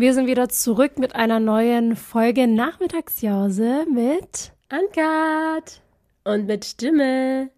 [0.00, 5.82] Wir sind wieder zurück mit einer neuen Folge Nachmittagsjause mit Ankat
[6.22, 7.50] und mit Stimme.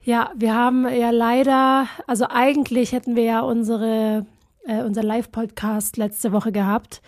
[0.00, 4.24] Ja, wir haben ja leider, also eigentlich hätten wir ja unsere,
[4.64, 7.02] äh, unser Live-Podcast letzte Woche gehabt,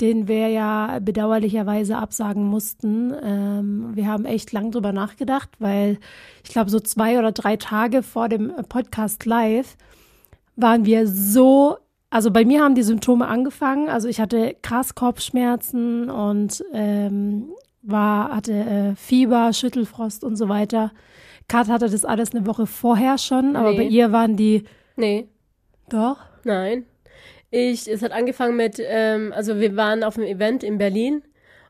[0.00, 3.12] den wir ja bedauerlicherweise absagen mussten.
[3.22, 5.98] Ähm, wir haben echt lang drüber nachgedacht, weil
[6.44, 9.76] ich glaube, so zwei oder drei Tage vor dem Podcast live
[10.56, 11.78] waren wir so,
[12.10, 13.88] also bei mir haben die Symptome angefangen.
[13.88, 17.50] Also ich hatte krass Kopfschmerzen und ähm,
[17.82, 20.92] war, hatte äh, Fieber, Schüttelfrost und so weiter.
[21.48, 23.76] Kat hatte das alles eine Woche vorher schon, aber Nee.
[23.78, 24.64] bei ihr waren die.
[24.96, 25.28] Nee,
[25.88, 26.18] Doch.
[26.44, 26.84] nein.
[27.50, 31.22] Ich, es hat angefangen mit, ähm, also wir waren auf einem Event in Berlin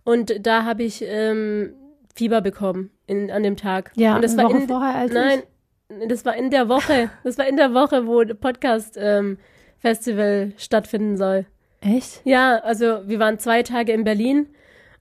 [0.05, 1.75] und da habe ich ähm,
[2.15, 3.93] Fieber bekommen in, an dem Tag.
[3.95, 5.43] Ja, und das war Woche in, vorher als Nein,
[6.09, 7.11] das war in der Woche.
[7.25, 9.39] Das war in der Woche, wo Podcast ähm,
[9.79, 11.47] Festival stattfinden soll.
[11.81, 11.89] ich.
[11.97, 12.21] Echt?
[12.25, 14.49] Ja, also wir waren zwei Tage in Berlin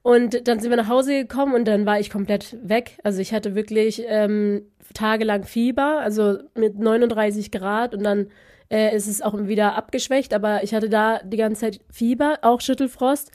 [0.02, 2.98] und dann sind wir nach Hause gekommen und dann war ich komplett weg.
[3.02, 4.62] Also ich hatte wirklich ähm,
[4.94, 8.28] tagelang Fieber, also mit 39 Grad und dann
[8.70, 12.60] äh, ist es auch wieder abgeschwächt, aber ich hatte da die ganze Zeit Fieber, auch
[12.60, 13.30] Schüttelfrost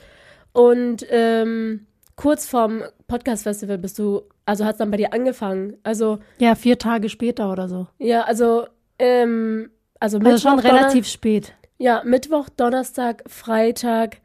[0.52, 5.78] und ähm, kurz vorm Podcast-Festival bist du, also hat es dann bei dir angefangen.
[5.84, 7.88] Also Ja, vier Tage später oder so.
[7.98, 8.68] ja, also
[9.00, 11.54] ähm, also Also schon Mittwoch, Donner- relativ spät.
[11.78, 14.18] ja, Mittwoch, Donnerstag, Freitag,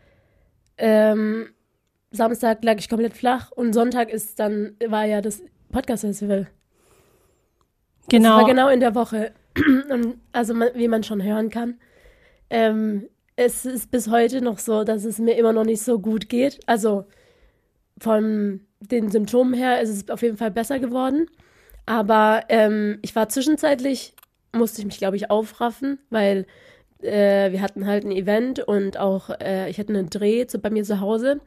[0.77, 1.49] ähm,
[2.11, 6.47] Samstag lag ich komplett flach und Sonntag ist dann, war ja das Podcast-Festival.
[8.01, 8.37] Das Genau.
[8.39, 9.33] war genau in der Woche.
[10.33, 11.79] Also, man, wie man schon hören kann,
[12.51, 16.29] ähm, es ist bis heute noch so, dass es mir immer noch nicht so gut
[16.29, 16.59] geht.
[16.67, 17.05] Also
[18.01, 21.29] von den Symptomen her ist es auf jeden Fall besser geworden.
[21.87, 24.15] Aber ähm, ich war zwischenzeitlich,
[24.53, 26.47] musste ich mich, glaube ich, aufraffen, weil
[27.01, 30.71] äh, wir hatten halt ein Event und auch äh, ich hatte einen Dreh zu, bei
[30.71, 31.41] mir zu Hause.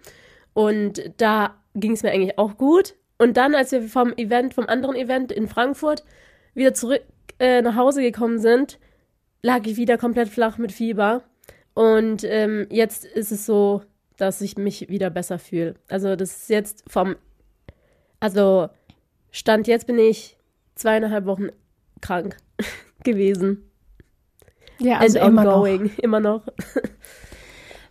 [0.54, 2.96] Und da ging es mir eigentlich auch gut.
[3.18, 6.06] Und dann, als wir vom Event, vom anderen Event in Frankfurt
[6.54, 7.02] wieder zurück
[7.40, 8.80] äh, nach Hause gekommen sind,
[9.42, 11.24] lag ich wieder komplett flach mit Fieber.
[11.74, 13.82] Und ähm, jetzt ist es so,
[14.18, 15.76] dass ich mich wieder besser fühle.
[15.90, 17.16] Also das ist jetzt vom,
[18.20, 18.70] also
[19.32, 20.38] Stand jetzt bin ich
[20.76, 21.48] zweieinhalb Wochen
[22.02, 22.38] krank
[23.04, 23.70] gewesen.
[24.80, 25.56] Ja, also And immer noch.
[25.58, 26.44] ongoing, immer noch.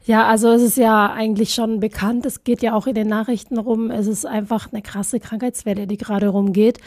[0.05, 3.59] Ja, also es ist ja eigentlich schon bekannt, es geht ja auch in den Nachrichten
[3.59, 6.79] rum, es ist einfach eine krasse Krankheitswelle, die gerade rumgeht.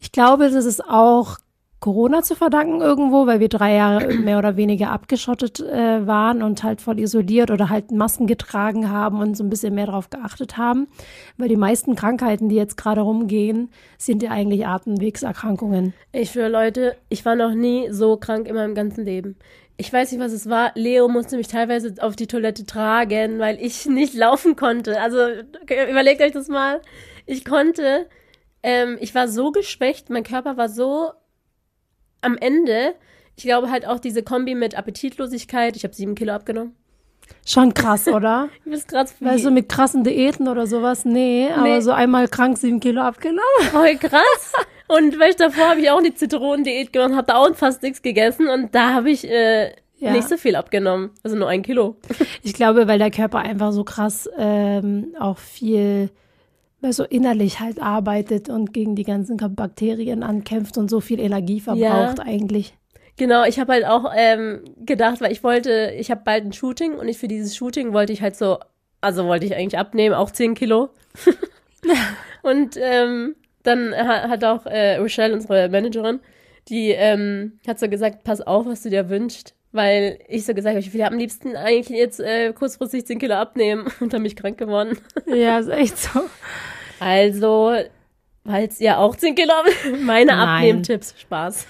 [0.00, 1.38] Ich glaube, das ist auch
[1.80, 6.62] Corona zu verdanken irgendwo, weil wir drei Jahre mehr oder weniger abgeschottet äh, waren und
[6.62, 10.56] halt voll isoliert oder halt Masken getragen haben und so ein bisschen mehr darauf geachtet
[10.56, 10.88] haben.
[11.36, 15.94] Weil die meisten Krankheiten, die jetzt gerade rumgehen, sind ja eigentlich Atemwegserkrankungen.
[16.12, 19.36] Ich schwöre, Leute, ich war noch nie so krank in meinem ganzen Leben.
[19.76, 20.72] Ich weiß nicht, was es war.
[20.74, 25.00] Leo musste mich teilweise auf die Toilette tragen, weil ich nicht laufen konnte.
[25.00, 25.18] Also
[25.88, 26.80] überlegt euch das mal.
[27.26, 28.08] Ich konnte,
[28.64, 31.12] ähm, ich war so geschwächt, mein Körper war so
[32.20, 32.94] am Ende.
[33.36, 35.76] Ich glaube halt auch diese Kombi mit Appetitlosigkeit.
[35.76, 36.74] Ich habe sieben Kilo abgenommen.
[37.46, 38.48] Schon krass, oder?
[38.64, 41.80] Du bist gerade Weil so mit krassen Diäten oder sowas, nee, aber Nee.
[41.80, 43.42] so einmal krank sieben Kilo abgenommen.
[43.70, 44.52] voll krass.
[44.88, 48.00] Und weil ich davor habe ich auch eine Zitronendiät gemacht, habe da auch fast nichts
[48.00, 50.12] gegessen und da habe ich äh, Ja.
[50.12, 51.10] nicht so viel abgenommen.
[51.22, 51.96] Also nur ein Kilo.
[52.42, 56.08] Ich glaube, weil der Körper einfach so krass ähm, auch viel
[56.80, 61.60] weil so innerlich halt arbeitet und gegen die ganzen Bakterien ankämpft und so viel Energie
[61.60, 62.74] verbraucht eigentlich.
[63.16, 66.94] Genau, ich habe halt auch ähm, gedacht, weil ich wollte, ich habe bald ein Shooting
[66.94, 68.58] und ich für dieses Shooting wollte ich halt so,
[69.00, 70.90] also wollte ich eigentlich abnehmen, auch 10 Kilo.
[72.42, 73.34] und ähm,
[73.64, 76.20] dann ha- hat auch äh, Rochelle, unsere Managerin,
[76.68, 79.54] die ähm, hat so gesagt, pass auf, was du dir wünschst.
[79.72, 83.34] Weil ich so gesagt habe, ich will am liebsten eigentlich jetzt äh, kurzfristig 10 Kilo
[83.34, 84.98] abnehmen und dann bin ich krank geworden.
[85.26, 86.20] Ja, ist echt so.
[87.00, 87.74] Also,
[88.46, 90.34] falls ihr auch 10 Kilo habt, meine.
[90.36, 91.66] Abnehmtipps, Spaß.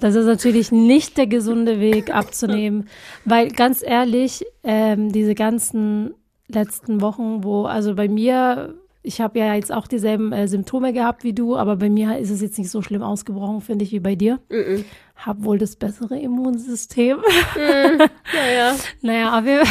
[0.00, 2.88] Das ist natürlich nicht der gesunde Weg abzunehmen,
[3.24, 6.14] weil ganz ehrlich, ähm, diese ganzen
[6.48, 11.24] letzten Wochen, wo, also bei mir, ich habe ja jetzt auch dieselben äh, Symptome gehabt
[11.24, 14.00] wie du, aber bei mir ist es jetzt nicht so schlimm ausgebrochen, finde ich, wie
[14.00, 14.40] bei dir.
[14.50, 14.84] Mhm.
[15.16, 17.18] Hab wohl das bessere Immunsystem.
[18.34, 19.62] Naja, naja, aber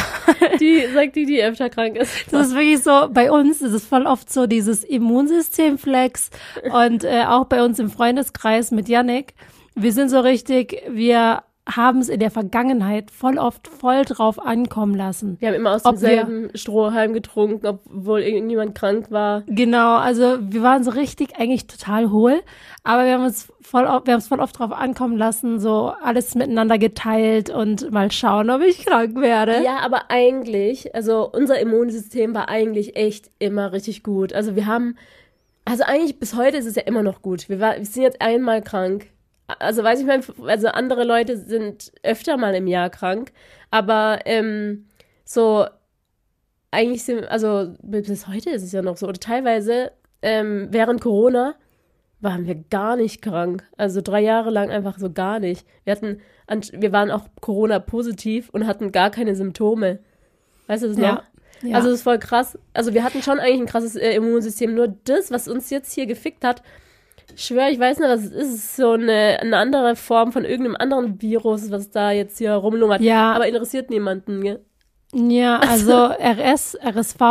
[0.59, 2.31] die sagt die, die öfter krank ist.
[2.31, 6.29] das ist wirklich so, bei uns ist es voll oft so dieses Immunsystemflex
[6.71, 9.33] und äh, auch bei uns im Freundeskreis mit Yannick.
[9.75, 14.95] Wir sind so richtig, wir haben es in der Vergangenheit voll oft voll drauf ankommen
[14.95, 15.37] lassen.
[15.39, 19.43] Wir haben immer aus demselben Strohhalm getrunken, obwohl irgendjemand krank war.
[19.47, 22.41] Genau, also wir waren so richtig eigentlich total hohl,
[22.83, 25.93] aber wir haben uns voll, oft- wir haben es voll oft drauf ankommen lassen, so
[26.03, 29.63] alles miteinander geteilt und mal schauen, ob ich krank werde.
[29.63, 34.33] Ja, aber eigentlich, also unser Immunsystem war eigentlich echt immer richtig gut.
[34.33, 34.97] Also wir haben,
[35.63, 37.47] also eigentlich bis heute ist es ja immer noch gut.
[37.47, 39.07] Wir, war, wir sind jetzt einmal krank.
[39.47, 43.31] Also weiß ich mal, also andere Leute sind öfter mal im Jahr krank,
[43.71, 44.87] aber ähm,
[45.25, 45.65] so
[46.71, 49.91] eigentlich sind, also bis heute ist es ja noch so, oder teilweise
[50.21, 51.55] ähm, während Corona
[52.21, 53.65] waren wir gar nicht krank.
[53.77, 55.67] Also drei Jahre lang einfach so gar nicht.
[55.83, 56.21] Wir hatten,
[56.71, 59.99] wir waren auch Corona-positiv und hatten gar keine Symptome.
[60.67, 61.15] Weißt du das Ja.
[61.15, 61.23] noch?
[61.61, 61.75] Ja.
[61.77, 62.57] Also das ist voll krass.
[62.73, 64.73] Also wir hatten schon eigentlich ein krasses äh, Immunsystem.
[64.73, 66.63] Nur das, was uns jetzt hier gefickt hat,
[67.35, 68.35] ich schwöre, ich weiß nicht, was es ist.
[68.35, 72.53] Es ist so eine, eine andere Form von irgendeinem anderen Virus, was da jetzt hier
[72.53, 73.01] rumlungert.
[73.01, 73.33] Ja.
[73.33, 74.59] Aber interessiert niemanden, gell?
[75.13, 77.21] Ja, also RS, RSV,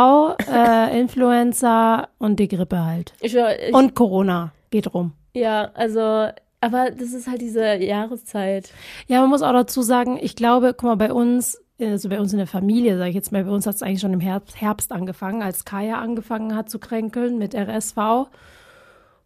[0.49, 3.13] äh, Influenza und die Grippe halt.
[3.19, 5.13] Ich ich, Und Corona geht rum.
[5.33, 6.27] ja, also,
[6.61, 8.71] aber das ist halt diese Jahreszeit.
[9.07, 12.31] Ja, man muss auch dazu sagen, ich glaube, guck mal, bei uns, also bei uns
[12.31, 14.61] in der Familie, sage ich jetzt mal, bei uns hat es eigentlich schon im Herbst,
[14.61, 17.97] Herbst angefangen, als Kaya angefangen hat zu kränkeln mit RSV.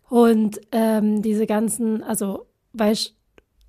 [0.09, 3.18] Und ähm, diese ganzen, also, weißt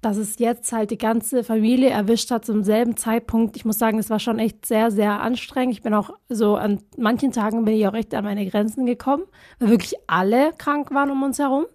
[0.01, 3.57] dass es jetzt halt die ganze Familie erwischt hat zum selben Zeitpunkt.
[3.57, 5.75] Ich muss sagen, es war schon echt sehr, sehr anstrengend.
[5.75, 9.25] Ich bin auch so an manchen Tagen bin ich auch echt an meine Grenzen gekommen,
[9.59, 11.67] weil wirklich alle krank waren um uns herum.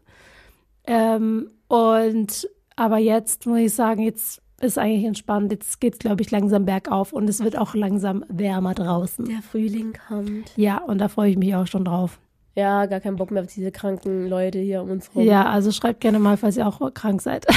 [0.85, 5.51] Ähm, und aber jetzt muss ich sagen, jetzt ist eigentlich entspannt.
[5.51, 9.25] Jetzt geht's, glaube ich, langsam bergauf und es wird auch langsam wärmer draußen.
[9.25, 10.55] Der Frühling kommt.
[10.55, 12.19] Ja, und da freue ich mich auch schon drauf.
[12.55, 15.25] Ja, gar keinen Bock mehr auf diese kranken Leute hier um uns rum.
[15.25, 17.47] Ja, also schreibt gerne mal, falls ihr auch krank seid.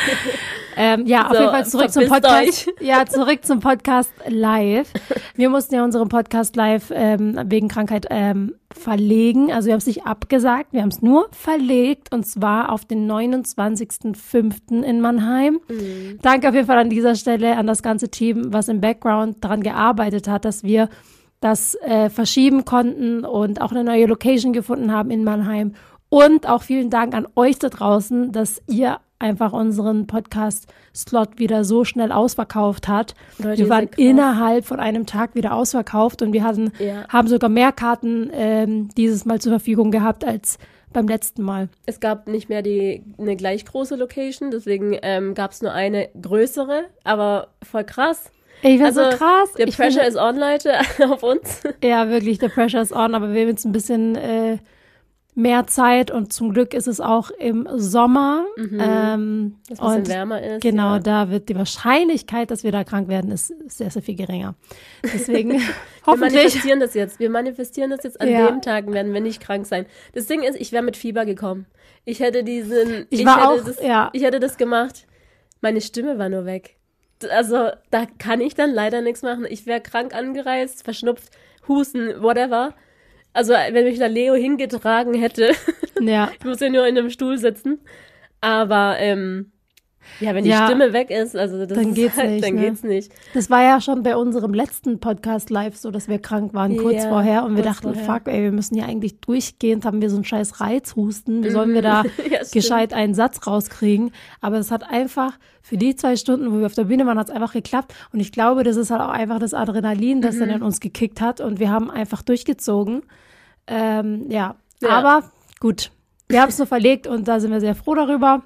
[0.76, 2.70] ähm, ja, auf So, jeden Fall zurück zum Podcast.
[2.80, 4.90] Ja, zurück zum Podcast live.
[5.34, 9.52] Wir mussten ja unseren Podcast live ähm, wegen Krankheit ähm, verlegen.
[9.52, 13.10] Also wir haben es nicht abgesagt, wir haben es nur verlegt und zwar auf den
[13.10, 14.82] 29.05.
[14.82, 15.60] in Mannheim.
[16.22, 19.62] Danke auf jeden Fall an dieser Stelle an das ganze Team, was im Background daran
[19.62, 20.88] gearbeitet hat, dass wir
[21.42, 25.74] das äh, verschieben konnten und auch eine neue Location gefunden haben in Mannheim.
[26.08, 31.84] Und auch vielen Dank an euch da draußen, dass ihr einfach unseren Podcast-Slot wieder so
[31.84, 33.14] schnell ausverkauft hat.
[33.38, 33.98] Leute, wir waren krass.
[33.98, 37.06] innerhalb von einem Tag wieder ausverkauft und wir hatten, Ja.
[37.08, 40.58] haben sogar mehr Karten ähm, dieses Mal zur Verfügung gehabt als
[40.92, 41.68] beim letzten Mal.
[41.86, 46.08] Es gab nicht mehr die, eine gleich große Location, deswegen ähm, gab es nur eine
[46.20, 48.30] größere, aber voll krass.
[48.62, 49.52] Ey, war Also, so krass.
[49.58, 50.72] Der Ich Pressure is on, Leute,
[51.10, 51.62] auf uns.
[51.82, 54.58] Ja, wirklich, der Pressure is on, aber wir haben jetzt ein bisschen äh,
[55.34, 58.44] mehr Zeit und zum Glück ist es auch im Sommer.
[58.58, 60.60] Ähm, Dass es ein bisschen wärmer ist.
[60.62, 60.98] genau, Ja.
[61.00, 64.54] da wird die Wahrscheinlichkeit, dass wir da krank werden, ist sehr, sehr viel geringer.
[65.02, 65.60] Deswegen Wir
[66.06, 66.34] hoffentlich.
[66.34, 67.18] manifestieren das jetzt.
[67.18, 68.46] Wir manifestieren das jetzt an Ja.
[68.46, 69.86] dem Tag, werden wir nicht krank sein.
[70.12, 71.66] Das Ding ist, ich wäre mit Fieber gekommen.
[72.04, 73.06] Ich hätte diesen.
[73.10, 74.10] Ich war hätte auch- das, ja.
[74.12, 75.06] Ich hätte das gemacht.
[75.62, 76.76] Meine Stimme war nur weg.
[77.24, 79.46] Also, da kann ich dann leider nichts machen.
[79.48, 81.30] Ich wäre krank angereist, verschnupft,
[81.68, 82.74] Husten, whatever.
[83.32, 85.52] Also, wenn mich da Leo hingetragen hätte,
[86.00, 87.80] Ja, ich muss ja nur in einem Stuhl sitzen.
[88.40, 89.52] Aber, ähm,
[90.20, 90.66] ja, wenn die Ja.
[90.66, 92.60] Stimme weg ist, also das Dann ist geht's halt, nicht, dann ne?
[92.62, 93.12] geht's nicht.
[93.34, 96.96] das war ja schon bei unserem letzten Podcast live so, dass wir krank waren, kurz
[97.04, 97.44] Ja, vorher.
[97.44, 98.14] Und wir kurz dachten, vorher.
[98.20, 101.44] fuck, ey, wir müssen ja eigentlich durchgehend, haben wir so einen scheiß Reizhusten.
[101.44, 104.12] Wie sollen wir da Ja, gescheit einen Satz rauskriegen?
[104.40, 107.28] Aber es hat einfach, für die zwei Stunden, wo wir auf der Bühne waren, hat
[107.28, 107.94] es einfach geklappt.
[108.12, 110.40] Und ich glaube, das ist halt auch einfach das Adrenalin, das Mhm.
[110.40, 111.40] dann in uns gekickt hat.
[111.40, 113.02] Und wir haben einfach durchgezogen.
[113.66, 114.56] Ähm, ja.
[114.80, 114.88] Ja.
[114.88, 115.30] aber
[115.60, 115.90] gut.
[116.28, 118.42] Wir haben es nur verlegt und da sind wir sehr froh darüber.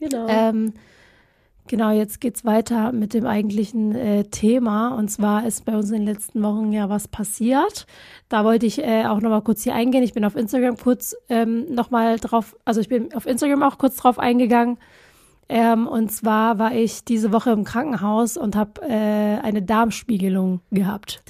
[0.00, 0.26] Genau.
[0.28, 0.72] Ähm,
[1.68, 4.88] genau, jetzt geht's weiter mit dem eigentlichen äh, Thema.
[4.96, 7.86] Und zwar ist bei uns in den letzten Wochen ja was passiert.
[8.28, 10.02] Da wollte ich äh, auch nochmal kurz hier eingehen.
[10.02, 13.96] Ich bin auf Instagram kurz ähm, nochmal drauf, also ich bin auf Instagram auch kurz
[13.96, 14.78] drauf eingegangen.
[15.48, 21.22] Ähm, und zwar war ich diese Woche im Krankenhaus und habe äh, eine Darmspiegelung gehabt.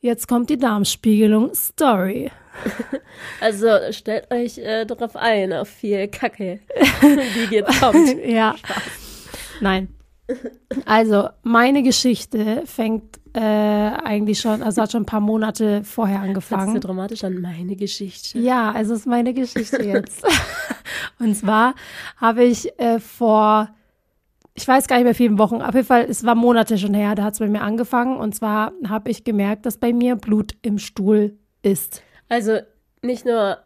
[0.00, 2.30] Jetzt kommt die Darmspiegelung Story.
[3.40, 6.60] Also stellt euch äh, darauf ein, auf viel Kacke,
[7.02, 8.24] die jetzt kommt.
[8.24, 8.54] ja.
[9.60, 9.88] Nein.
[10.84, 16.26] Also, meine Geschichte fängt äh, eigentlich schon, also hat schon ein paar Monate vorher Fangst
[16.26, 16.80] du angefangen.
[16.80, 18.38] dramatisch an meine Geschichte?
[18.38, 20.24] Ja, also ist meine Geschichte jetzt.
[21.18, 21.74] Und zwar
[22.16, 23.70] habe ich äh, vor,
[24.54, 27.14] ich weiß gar nicht mehr vielen Wochen, auf jeden Fall, es war Monate schon her,
[27.14, 28.18] da hat es bei mir angefangen.
[28.18, 32.02] Und zwar habe ich gemerkt, dass bei mir Blut im Stuhl ist.
[32.28, 32.58] Also
[33.02, 33.58] nicht nur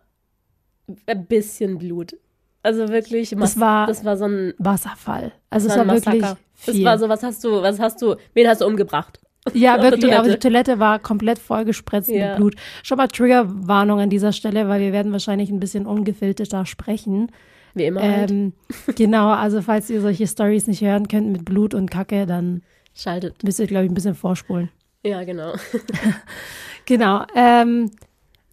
[1.07, 2.17] ein bisschen Blut.
[2.63, 5.33] Also wirklich, Das war- das war so ein, Wasserfall.
[5.51, 6.75] Also es war war ein wirklich viel.
[6.81, 9.19] Es war so, was hast du, was hast du, wen hast du umgebracht?
[9.55, 10.79] Ja, wirklich, aber die Toilette.
[10.79, 12.29] War komplett vollgespritzt Ja.
[12.29, 12.55] mit Blut.
[12.85, 17.33] Schon mal Triggerwarnung an dieser Stelle, weil wir werden wahrscheinlich ein bisschen ungefilterter sprechen.
[17.75, 18.31] Wie immer halt.
[18.31, 18.53] Ähm,
[18.95, 22.63] genau, also falls ihr solche Stories nicht hören könnt mit Blut und Kacke, dann
[22.95, 23.43] Schaltet.
[23.43, 24.69] müsst ihr, glaube ich, ein bisschen vorspulen.
[25.03, 25.55] Ja, genau.
[26.87, 27.25] Genau.
[27.35, 27.91] Ähm,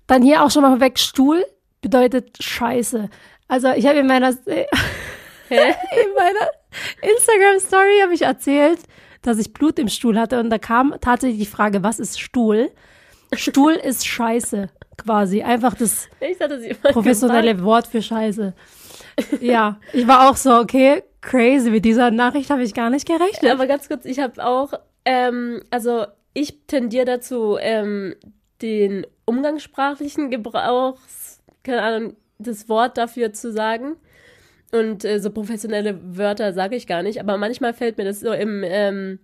[0.10, 1.46] dann hier auch schon mal weg, Stuhl
[1.82, 3.10] bedeutet Scheiße.
[3.48, 4.56] Also ich habe in meiner, in
[5.50, 6.50] meiner
[7.02, 8.80] Instagram-Story habe ich erzählt,
[9.22, 12.72] dass ich Blut im Stuhl hatte und da kam tatsächlich die Frage, was ist Stuhl?
[13.34, 15.44] Stuhl ist Scheiße, quasi.
[15.44, 18.54] Einfach das immer professionelle Wort für Scheiße.
[19.42, 21.70] Ja, ich war auch so, okay, crazy.
[21.70, 23.52] Mit dieser Nachricht habe ich gar nicht gerechnet.
[23.52, 24.74] Aber ganz kurz, ich habe auch,
[25.06, 28.16] ähm, also ich tendiere dazu, ähm,
[28.62, 33.96] den umgangssprachlichen Gebrauchs, keine Ahnung, das Wort dafür zu sagen.
[34.72, 38.32] Und äh, so professionelle Wörter sage ich gar nicht, aber manchmal fällt mir das so
[38.32, 39.20] im, ähm,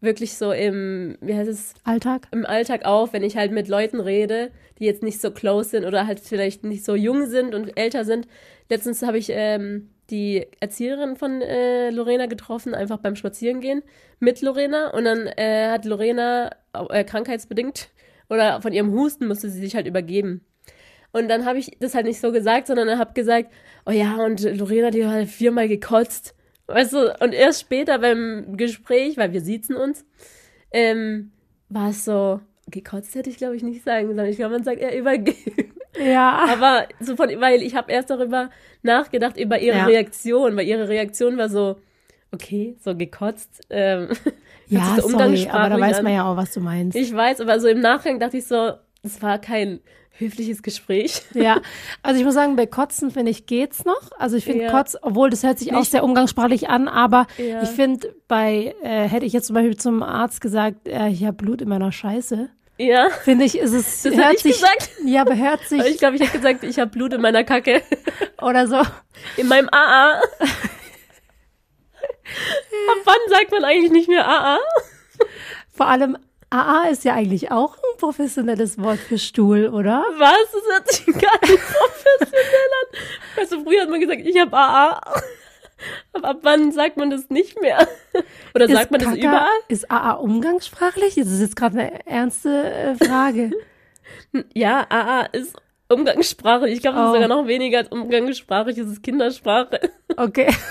[0.00, 2.26] wirklich so im, wie heißt es, Alltag?
[2.32, 5.84] im Alltag auf, wenn ich halt mit Leuten rede, die jetzt nicht so close sind
[5.84, 8.26] oder halt vielleicht nicht so jung sind und älter sind.
[8.68, 13.82] Letztens habe ich ähm, die Erzieherin von äh, Lorena getroffen, einfach beim Spazierengehen
[14.18, 14.88] mit Lorena.
[14.88, 16.50] Und dann äh, hat Lorena
[16.90, 17.90] äh, krankheitsbedingt
[18.32, 20.40] oder von ihrem Husten musste sie sich halt übergeben.
[21.12, 23.52] Und dann habe ich das halt nicht so gesagt, sondern habe gesagt,
[23.84, 26.34] oh ja, und Lorena, die hat halt viermal gekotzt.
[26.66, 30.06] Weißt du, und erst später beim Gespräch, weil wir siezen uns,
[30.72, 31.32] ähm,
[31.68, 34.30] war es so, gekotzt hätte ich glaube ich nicht sagen sollen.
[34.30, 35.74] Ich glaube, man sagt eher übergeben.
[35.98, 36.46] Ja.
[36.48, 38.48] Aber so von, weil ich habe erst darüber
[38.82, 39.84] nachgedacht, über ihre Ja.
[39.84, 41.76] Reaktion, weil ihre Reaktion war so,
[42.32, 43.60] okay, so gekotzt.
[43.70, 44.08] Ähm,
[44.68, 46.04] Ja, so sorry, aber da weiß an.
[46.04, 46.96] man ja auch, was du meinst.
[46.96, 48.72] Ich weiß, aber so im Nachgang dachte ich so,
[49.02, 49.80] es war kein
[50.12, 51.20] höfliches Gespräch.
[51.34, 51.60] Ja,
[52.02, 54.12] also ich muss sagen, bei Kotzen finde ich geht's noch.
[54.18, 54.70] Also ich finde Ja.
[54.70, 57.62] Kotz, obwohl das hört sich auch Nicht- sehr umgangssprachlich an, aber Ja.
[57.62, 61.34] ich finde, bei äh, hätte ich jetzt zum Beispiel zum Arzt gesagt, äh, ich habe
[61.36, 62.48] Blut in meiner Scheiße,
[62.78, 64.90] Ja, finde ich, ist es das hört sich, gesagt.
[65.04, 67.44] ja, aber hört sich Aber ich glaube, ich hätte gesagt, ich habe Blut in meiner
[67.44, 67.82] Kacke.
[68.40, 68.80] oder so.
[69.36, 70.20] In meinem AA.
[72.24, 74.58] Ab wann sagt man eigentlich nicht mehr AA?
[75.72, 76.16] Vor allem
[76.50, 80.04] AA ist ja eigentlich auch ein professionelles Wort für Stuhl, oder?
[80.18, 80.52] Was?
[80.52, 82.98] Das hört sich gar nicht professionell an.
[83.36, 85.00] Weißt du, früher hat man gesagt, ich habe AA.
[86.12, 87.88] Aber ab wann sagt man das nicht mehr?
[88.54, 89.48] Oder sagt man das Kaka- überall?
[89.68, 91.14] Ist AA umgangssprachlich?
[91.16, 93.50] Das ist jetzt gerade eine ernste äh, Frage.
[94.54, 95.56] Ja, AA ist
[95.88, 96.74] umgangssprachlich.
[96.74, 97.14] Ich glaube, das Oh.
[97.14, 98.78] ist sogar noch weniger als umgangssprachlich.
[98.78, 99.80] Es ist Kindersprache.
[100.16, 100.54] Okay.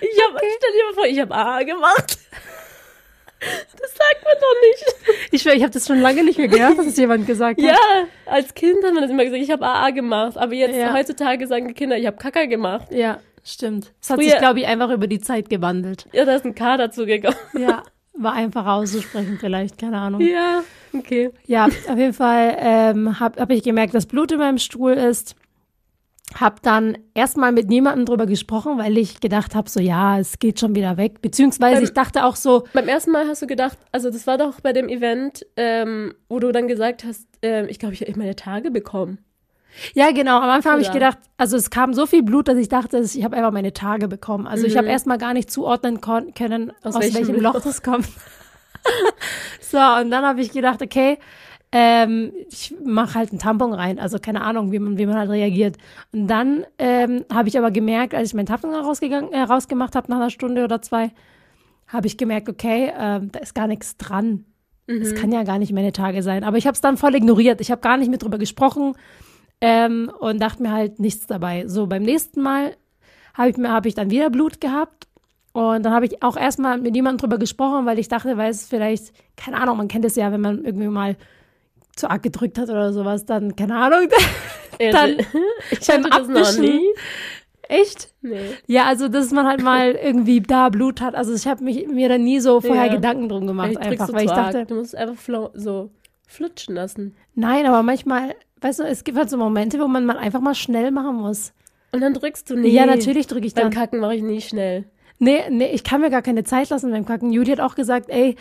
[0.00, 2.18] Ich habe, stell dir mal vor, ich habe AA gemacht.
[3.40, 5.24] Das sagt man doch nicht.
[5.32, 7.66] Ich schwöre, ich habe das schon lange nicht mehr gehört, dass es jemand gesagt hat.
[7.66, 7.76] Ja,
[8.26, 10.38] als Kind hat man das immer gesagt, ich habe AA gemacht.
[10.38, 10.94] Aber jetzt Ja.
[10.94, 12.86] heutzutage sagen die Kinder, ich habe Kaka gemacht.
[12.90, 13.92] Ja, stimmt.
[14.00, 16.06] Es hat Früher- sich, glaube ich, einfach über die Zeit gewandelt.
[16.12, 17.36] Ja, da ist ein K dazu gekommen.
[17.58, 17.82] Ja,
[18.14, 20.20] war einfach auszusprechen vielleicht, keine Ahnung.
[20.22, 20.62] Ja,
[20.94, 21.30] okay.
[21.46, 25.34] Ja, auf jeden Fall ähm, habe hab ich gemerkt, dass Blut in meinem Stuhl ist.
[26.38, 30.58] Hab dann erstmal mit niemandem drüber gesprochen, weil ich gedacht habe, so ja, es geht
[30.58, 31.22] schon wieder weg.
[31.22, 34.36] Beziehungsweise Beim- ich dachte auch so, Beim ersten Mal hast du gedacht, also das war
[34.36, 38.18] doch bei dem Event, ähm, wo du dann gesagt hast, ähm, ich glaube, ich habe
[38.18, 39.18] meine Tage bekommen.
[39.94, 42.68] ja genau, am Anfang habe ich gedacht, also es kam so viel Blut, dass ich
[42.68, 44.46] dachte, ich habe einfach meine Tage bekommen.
[44.48, 47.60] Also ich habe erstmal gar nicht zuordnen können, aus, Aus welchem, welchem Loch.
[47.60, 48.06] das kommt.
[49.60, 51.18] so, und dann habe ich gedacht, okay,
[51.76, 55.28] ähm, ich mache halt einen Tampon rein, also keine Ahnung, wie man, wie man halt
[55.30, 55.76] reagiert.
[56.12, 60.08] Und dann ähm, habe ich aber gemerkt, als ich meinen Tampon rausgegangen, äh, rausgemacht habe
[60.08, 61.10] nach einer Stunde oder zwei,
[61.88, 64.44] habe ich gemerkt, okay, ähm, da ist gar nichts dran.
[65.02, 66.44] Es kann ja gar nicht meine Tage sein.
[66.44, 67.60] Aber ich habe es dann voll ignoriert.
[67.60, 68.94] Ich habe gar nicht mit drüber gesprochen
[69.60, 71.66] ähm, und dachte mir halt nichts dabei.
[71.66, 72.76] So, beim nächsten Mal
[73.34, 75.08] habe ich, mir- hab ich dann wieder Blut gehabt.
[75.52, 78.66] Und dann habe ich auch erstmal mit jemandem drüber gesprochen, weil ich dachte, weil es
[78.66, 81.16] vielleicht, keine Ahnung, man kennt es ja, wenn man irgendwie mal
[81.96, 84.08] zu arg gedrückt hat oder sowas, dann, keine Ahnung,
[84.92, 85.16] Dann
[85.70, 86.80] ich beim Abwischen- nie.
[87.68, 88.12] echt?
[88.22, 88.40] Nee.
[88.66, 91.14] Ja, also, dass man halt mal irgendwie da Blut hat.
[91.14, 92.94] Also, ich habe mich mir da nie so vorher Ja.
[92.94, 94.52] Gedanken drum gemacht, drückst einfach, du weil ich arg.
[94.52, 95.90] dachte, Du musst es einfach so
[96.26, 97.14] flutschen lassen.
[97.34, 100.54] nein, aber manchmal, weißt du, es gibt halt so Momente, wo man mal einfach mal
[100.54, 101.52] schnell machen muss.
[101.92, 102.70] Und dann drückst du nie.
[102.70, 103.72] Ja, natürlich drücke ich Beim dann.
[103.72, 104.84] Kacken mache ich nie schnell.
[105.20, 107.30] Nee, nee, ich kann mir gar keine Zeit lassen beim Kacken.
[107.32, 108.34] Judy hat auch gesagt, ey,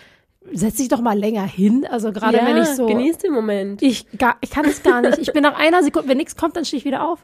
[0.52, 1.86] setz dich doch mal länger hin.
[1.90, 2.86] Also gerade ja, wenn ich so.
[2.86, 3.82] genieß den Moment.
[3.82, 5.18] Ich, gar, ich kann es gar nicht.
[5.18, 7.20] Ich bin nach einer Sekunde, wenn nichts kommt, dann stehe ich wieder auf.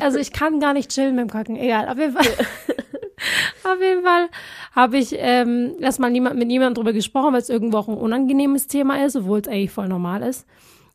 [0.00, 1.56] Also ich kann gar nicht chillen mit dem Kacken.
[1.56, 2.26] Egal, auf jeden Fall.
[3.64, 4.28] auf jeden Fall
[4.74, 8.66] habe ich ähm, erstmal niemand, mit niemandem drüber gesprochen, weil es irgendwo auch ein unangenehmes
[8.68, 10.46] Thema ist, obwohl es eigentlich voll normal ist.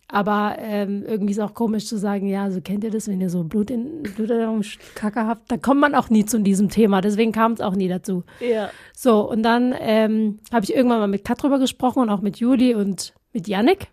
[0.08, 3.30] Aber ähm, irgendwie ist auch komisch zu sagen, ja, so kennt ihr das, wenn ihr
[3.32, 4.62] so Blut in Blut in der
[4.96, 7.02] Kacke habt, da kommt man auch nie zu diesem Thema.
[7.02, 8.24] Deswegen kam es auch nie dazu.
[8.40, 8.70] Ja.
[8.96, 12.38] So, und dann ähm, habe ich irgendwann mal mit Kat drüber gesprochen und auch mit
[12.38, 13.88] Juli und mit Yannick.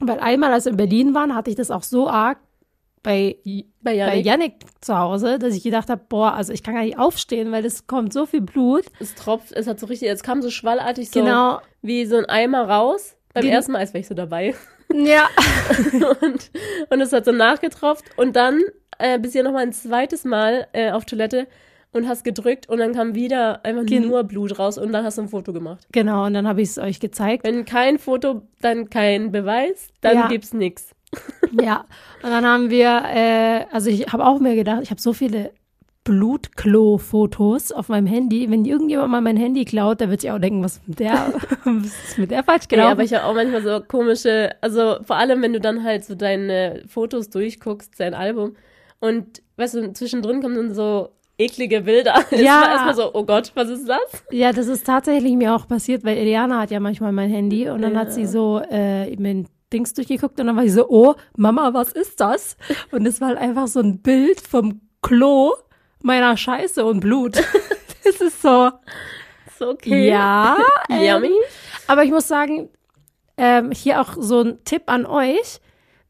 [0.00, 2.38] Weil einmal, als wir in Berlin waren, hatte ich das auch so arg
[3.04, 4.26] bei, Bei bei Janik.
[4.26, 7.64] Yannick zu Hause, dass ich gedacht habe, boah, also ich kann gar nicht aufstehen, weil
[7.64, 8.84] es kommt so viel Blut.
[8.98, 11.60] Es tropft, es hat so richtig, es kam so schwallartig so Genau.
[11.80, 13.14] wie so ein Eimer raus.
[13.34, 14.54] Beim Gen- ersten Mal, als wäre ich so dabei.
[14.92, 15.28] Ja.
[16.22, 16.50] und,
[16.90, 18.04] und es hat so nachgetropft.
[18.16, 18.60] Und dann
[18.98, 21.46] äh, bist du ja noch mal ein zweites Mal äh, auf Toilette
[21.92, 25.18] und hast gedrückt und dann kam wieder einfach Gen- nur Blut raus und dann hast
[25.18, 25.86] du ein Foto gemacht.
[25.92, 27.44] Genau, und dann habe ich es euch gezeigt.
[27.44, 30.28] Wenn kein Foto, dann kein Beweis, dann Ja.
[30.28, 30.90] gibt's nix.
[31.58, 31.86] Ja,
[32.22, 35.50] und dann haben wir, äh, also ich habe auch mir gedacht, ich habe so viele
[36.08, 38.50] Blutklo-Fotos auf meinem Handy.
[38.50, 41.32] Wenn irgendjemand mal mein Handy klaut, der wird sich auch denken, was ist mit der,
[41.64, 42.92] was ist mit der falsch Ja, gelaufen?
[42.92, 46.14] aber ich habe auch manchmal so komische, also vor allem, wenn du dann halt so
[46.14, 48.56] deine Fotos durchguckst, dein Album
[49.00, 52.14] und weißt du, zwischendrin kommen dann so eklige Bilder.
[52.32, 52.60] Ja.
[52.62, 54.24] war erstmal so, oh Gott, was ist das?
[54.30, 57.82] ja, das ist tatsächlich mir auch passiert, weil Eliana hat ja manchmal mein Handy und
[57.82, 61.74] dann hat sie so äh, mit Dings durchgeguckt und dann war sie so, oh, Mama,
[61.74, 62.56] was ist das?
[62.90, 65.52] Und es war halt einfach so ein Bild vom Klo
[66.02, 67.36] meiner Scheiße und Blut.
[68.04, 68.70] das ist so,
[69.46, 70.08] Ist okay.
[70.08, 70.56] ja,
[70.88, 71.34] ähm, Yummy.
[71.86, 72.68] Aber ich muss sagen,
[73.36, 75.60] ähm, hier auch so ein Tipp an euch.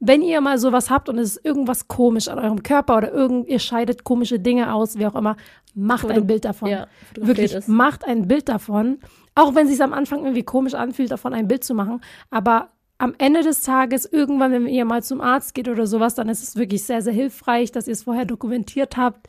[0.01, 3.49] Wenn ihr mal sowas habt und es ist irgendwas komisch an eurem Körper oder irgend,
[3.49, 5.37] ihr scheidet komische Dinge aus, wie auch immer,
[5.75, 6.69] macht Foto- ein Bild davon.
[6.69, 7.67] ja, Wirklich, es.
[7.67, 9.01] macht ein Bild davon.
[9.35, 12.01] Auch wenn es sich am Anfang irgendwie komisch anfühlt, davon ein Bild zu machen.
[12.31, 12.69] Aber
[12.99, 16.45] am Ende des Tages, irgendwann, wenn ihr mal zum Arzt geht oder sowas, dann ist
[16.45, 19.27] es wirklich sehr, sehr hilfreich, dass ihr es vorher dokumentiert habt.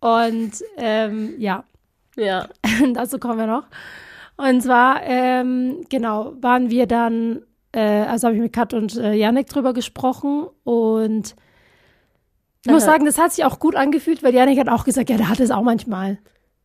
[0.00, 1.64] Und ähm, ja,
[2.16, 2.48] Ja.
[2.94, 3.64] dazu kommen wir noch.
[4.36, 7.42] Und zwar, ähm, genau, waren wir dann,
[7.72, 11.34] äh, also habe ich mit Kat und äh, Janik drüber gesprochen und
[12.64, 12.92] ich muss Aha.
[12.92, 15.40] sagen, das hat sich auch gut angefühlt, weil Janik hat auch gesagt, ja, der hat
[15.40, 16.18] es auch manchmal.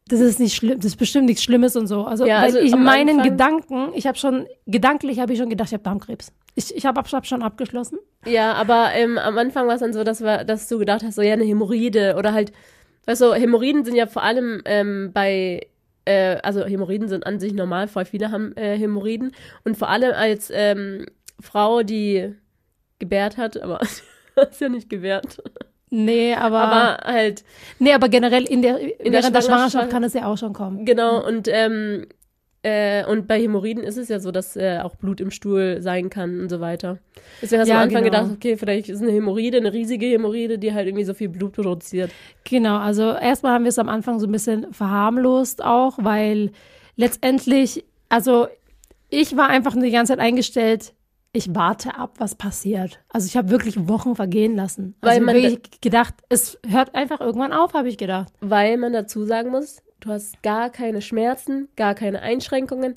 [0.08, 2.04] Das ist nicht schlimm, das ist bestimmt nichts Schlimmes und so.
[2.06, 5.70] Also, Ja, also ich meinen Anfang- Gedanken, ich habe schon, gedanklich habe ich schon gedacht,
[5.70, 6.32] ich habe Darmkrebs.
[6.54, 7.98] Ich, ich habe hab schon abgeschlossen.
[8.26, 11.16] Ja, aber ähm, am Anfang war es dann so, dass, wir, dass du gedacht hast,
[11.16, 12.52] so ja, eine Hämorrhoide oder halt,
[13.22, 15.68] du, Hämorrhoiden sind ja vor allem ähm, bei,
[16.06, 19.32] äh, also Hämorrhoiden sind an sich normal, voll viele haben äh, Hämorrhoiden.
[19.64, 21.06] Und vor allem als ähm,
[21.40, 22.34] Frau, die
[23.00, 23.80] gebärt hat, aber
[24.50, 25.42] ist ja nicht gebärt,
[25.92, 27.44] Nee, aber, aber halt,
[27.80, 30.52] nee, aber generell in der, der während der Schwangerschaft Schwangerschaft- kann es ja auch schon
[30.52, 30.84] kommen.
[30.84, 32.08] genau, und ähm,
[32.66, 36.10] äh, und bei Hämorrhoiden ist es ja so, dass äh, auch Blut im Stuhl sein
[36.10, 36.98] kann und so weiter.
[37.42, 38.22] Deswegen hast du Ja, am Anfang genau.
[38.24, 41.54] gedacht, okay, vielleicht ist eine Hämorrhoide, eine riesige Hämorrhoide, die halt irgendwie so viel Blut
[41.54, 42.10] produziert.
[42.44, 46.52] Genau, also erstmal haben wir es am Anfang so ein bisschen verharmlost auch, weil
[46.96, 48.48] letztendlich, also
[49.10, 50.94] ich war einfach die ganze Zeit eingestellt,
[51.34, 53.00] ich warte ab, was passiert.
[53.10, 54.96] Also ich habe wirklich Wochen vergehen lassen.
[55.02, 58.32] Also Weil man wirklich gedacht, es hört einfach irgendwann auf, habe ich gedacht.
[58.40, 62.96] weil man dazu sagen muss, du hast gar keine Schmerzen, gar keine Einschränkungen.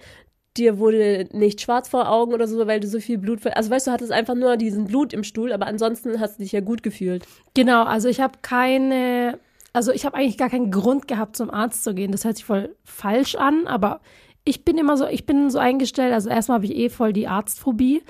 [0.56, 3.46] Dir wurde nicht schwarz vor Augen oder so, weil du so viel Blut.
[3.46, 6.52] Also weißt du, hattest einfach nur diesen Blut im Stuhl, aber ansonsten hast du dich
[6.52, 7.26] ja gut gefühlt.
[7.54, 9.38] Genau, also ich habe keine,
[9.72, 12.12] also ich habe eigentlich gar keinen Grund gehabt, zum Arzt zu gehen.
[12.12, 14.00] Das hört sich voll falsch an, aber
[14.44, 17.28] ich bin immer so, ich bin so eingestellt, also erstmal habe ich eh voll die
[17.28, 18.02] Arztphobie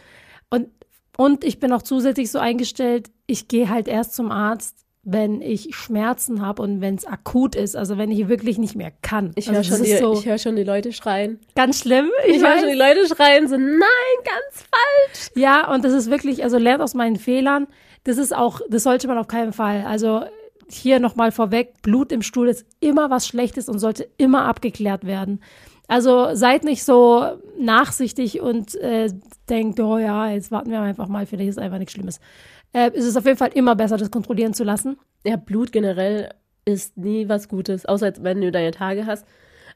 [0.50, 0.68] und,
[1.16, 5.74] und ich bin auch zusätzlich so eingestellt, ich gehe halt erst zum Arzt, wenn ich
[5.74, 9.32] Schmerzen habe und wenn es akut ist, also wenn ich wirklich nicht mehr kann.
[9.36, 11.38] Ich also höre das schon, die- so ich hör schon die Leute schreien.
[11.54, 12.10] ganz schlimm.
[12.26, 15.30] Ich, Ich, höre schon die Leute schreien, so, nein, ganz falsch.
[15.34, 17.66] Ja, und das ist wirklich, also lernt aus meinen Fehlern.
[18.04, 19.84] Das ist auch, das sollte man auf keinen Fall.
[19.86, 20.24] Also
[20.70, 25.40] hier nochmal vorweg, Blut im Stuhl ist immer was Schlechtes und sollte immer abgeklärt werden.
[25.90, 27.24] Also seid nicht so
[27.58, 29.08] nachsichtig und äh,
[29.48, 32.20] denkt, oh ja, jetzt warten wir einfach mal, vielleicht ist einfach nichts Schlimmes.
[32.72, 34.98] Äh, es ist auf jeden Fall immer besser, das kontrollieren zu lassen.
[35.24, 36.30] Ja, Blut generell
[36.64, 39.26] ist nie was Gutes, außer wenn du deine Tage hast.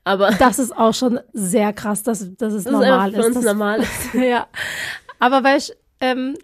[0.04, 3.26] Aber Das ist auch schon sehr krass, dass, dass es das ist normal einfach für
[3.26, 3.80] uns das, normal.
[4.14, 4.46] ja.
[5.18, 6.36] Aber weil ich, ähm,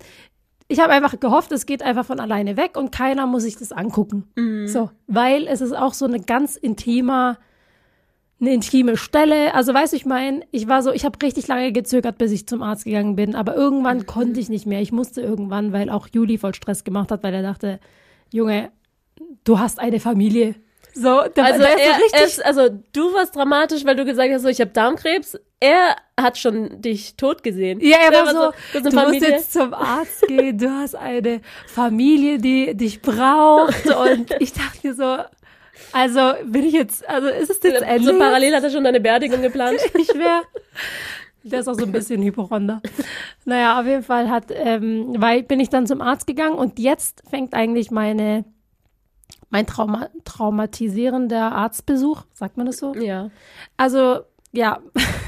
[0.69, 3.73] ich habe einfach gehofft, es geht einfach von alleine weg und keiner muss sich das
[3.73, 4.29] angucken.
[4.67, 7.39] So, weil es ist auch so eine ganz intimer,
[8.40, 9.55] eine intime Stelle.
[9.55, 12.46] Also weißt du, ich meine, ich war so, ich habe richtig lange gezögert, bis ich
[12.46, 14.81] zum Arzt gegangen bin, aber irgendwann konnte ich nicht mehr.
[14.81, 17.81] Ich musste irgendwann, weil auch Juli voll Stress gemacht hat, weil er dachte,
[18.33, 18.70] Junge,
[19.44, 20.55] du hast eine Familie.
[20.94, 24.05] So, der, Also, der ist so er, richtig er also du warst dramatisch, weil du
[24.05, 25.38] gesagt hast, so, ich habe Darmkrebs.
[25.61, 27.81] Er hat schon dich tot gesehen.
[27.81, 29.31] Ja, er war so, ist du eine musst Familie.
[29.31, 35.18] jetzt zum Arzt gehen, du hast eine Familie, die dich braucht und ich dachte so,
[35.93, 38.05] also bin ich jetzt, also ist es jetzt endlich?
[38.05, 39.79] so parallel hat er schon deine Beerdigung geplant.
[39.99, 40.43] Ich schwör.
[41.43, 42.83] Der ist auch so ein bisschen Hypochonder.
[43.45, 47.23] Naja, auf jeden Fall hat, ähm, weil bin ich dann zum Arzt gegangen und jetzt
[47.29, 48.45] fängt eigentlich meine,
[49.49, 52.95] mein Trauma, traumatisierender Arztbesuch, sagt man das so?
[52.95, 53.31] Ja.
[53.77, 54.21] Also,
[54.53, 54.81] ja,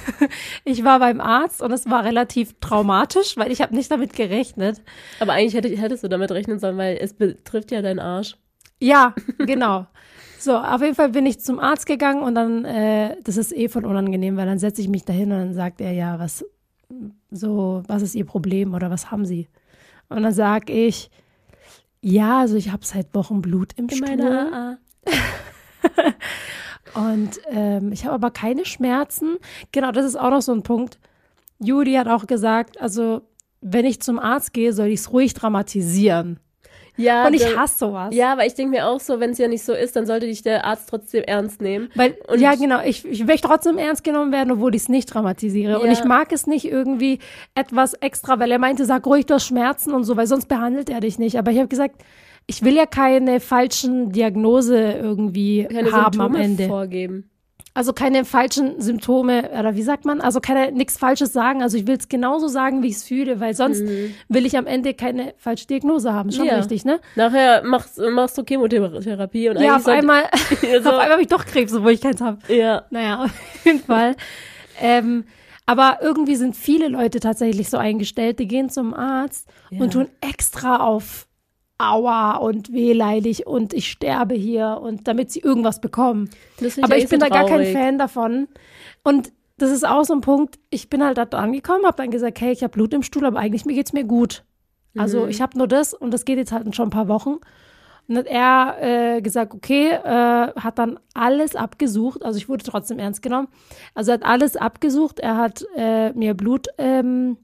[0.65, 4.83] ich war beim Arzt und es war relativ traumatisch, weil ich habe nicht damit gerechnet.
[5.21, 8.37] Aber eigentlich hätte, hättest du damit rechnen sollen, weil es betrifft ja deinen Arsch.
[8.81, 9.87] Ja, genau.
[10.41, 13.69] So, auf jeden Fall bin ich zum Arzt gegangen und dann, äh, das ist eh
[13.69, 16.47] voll unangenehm, weil dann setze ich mich dahin und dann sagt er, ja, was,
[17.31, 19.49] so, was ist Ihr Problem oder was haben Sie?
[20.09, 21.11] Und dann sag ich,
[22.01, 24.79] ja, also ich habe seit Wochen Blut im In Stuhl.
[26.95, 29.37] Und ähm, ich habe aber keine Schmerzen.
[29.71, 30.99] Genau, das ist auch noch so ein Punkt.
[31.59, 33.21] Judy hat auch gesagt, also
[33.61, 36.41] wenn ich zum Arzt gehe, soll ich es ruhig dramatisieren.
[37.01, 38.15] Ja, Und ich hasse sowas.
[38.15, 40.27] Ja, aber ich denke mir auch so, wenn es ja nicht so ist, dann sollte
[40.27, 41.91] dich der Arzt trotzdem ernst nehmen.
[41.95, 45.07] Weil, Und- ja, genau, ich, ich möchte trotzdem ernst genommen werden, obwohl ich es nicht
[45.07, 45.79] dramatisiere.
[45.81, 45.93] Und Ja.
[45.93, 47.19] ich mag es nicht irgendwie
[47.55, 50.91] etwas extra, weil er meinte, sag ruhig, du hast Schmerzen und so, weil sonst behandelt
[50.91, 51.39] er dich nicht.
[51.39, 51.97] Aber ich habe gesagt,
[52.47, 56.67] ich will ja keine falschen Diagnose irgendwie Keine haben Symptome am Ende.
[56.67, 57.30] vorgeben.
[57.73, 60.21] Also keine falschen Symptome, oder wie sagt man?
[60.21, 61.63] Also keine nichts Falsches sagen.
[61.63, 63.83] Also ich will es genauso sagen, wie ich es fühle, weil sonst
[64.29, 66.33] will ich am Ende keine falsche Diagnose haben.
[66.33, 66.51] Schon Mhm.
[66.51, 66.57] Ja.
[66.57, 67.01] richtig, ne?
[67.15, 70.25] Nachher machst, machst du Chemotherapie und Ja, auf einmal,
[70.63, 70.89] Ja, so.
[70.91, 72.39] auf einmal habe ich doch Krebs, obwohl ich keins habe.
[72.53, 72.87] Ja.
[72.91, 73.31] Naja, auf
[73.65, 74.17] jeden Fall.
[74.81, 75.25] Ähm,
[75.67, 79.81] aber irgendwie sind viele Leute tatsächlich so eingestellt, die gehen zum Arzt Ja.
[79.81, 81.29] und tun extra auf
[81.81, 86.31] Aua und wehleidig und ich sterbe hier und damit sie irgendwas bekommen.
[86.83, 87.67] Aber ich eh bin da gar kein.
[87.67, 88.49] Fan davon.
[89.03, 92.41] Und das ist auch so ein Punkt, ich bin halt da angekommen, habe dann gesagt,
[92.41, 94.45] hey, ich habe Blut im Stuhl, aber eigentlich mir geht's mir gut.
[94.97, 95.29] Also Mhm.
[95.31, 97.39] ich habe nur das und das geht jetzt halt schon ein paar Wochen.
[98.09, 102.25] Und dann hat er äh, gesagt, okay, äh, hat dann alles abgesucht.
[102.25, 103.47] Also ich wurde trotzdem ernst genommen.
[103.95, 105.21] Also er hat alles abgesucht.
[105.21, 107.37] Er hat äh, mir Blut ähm,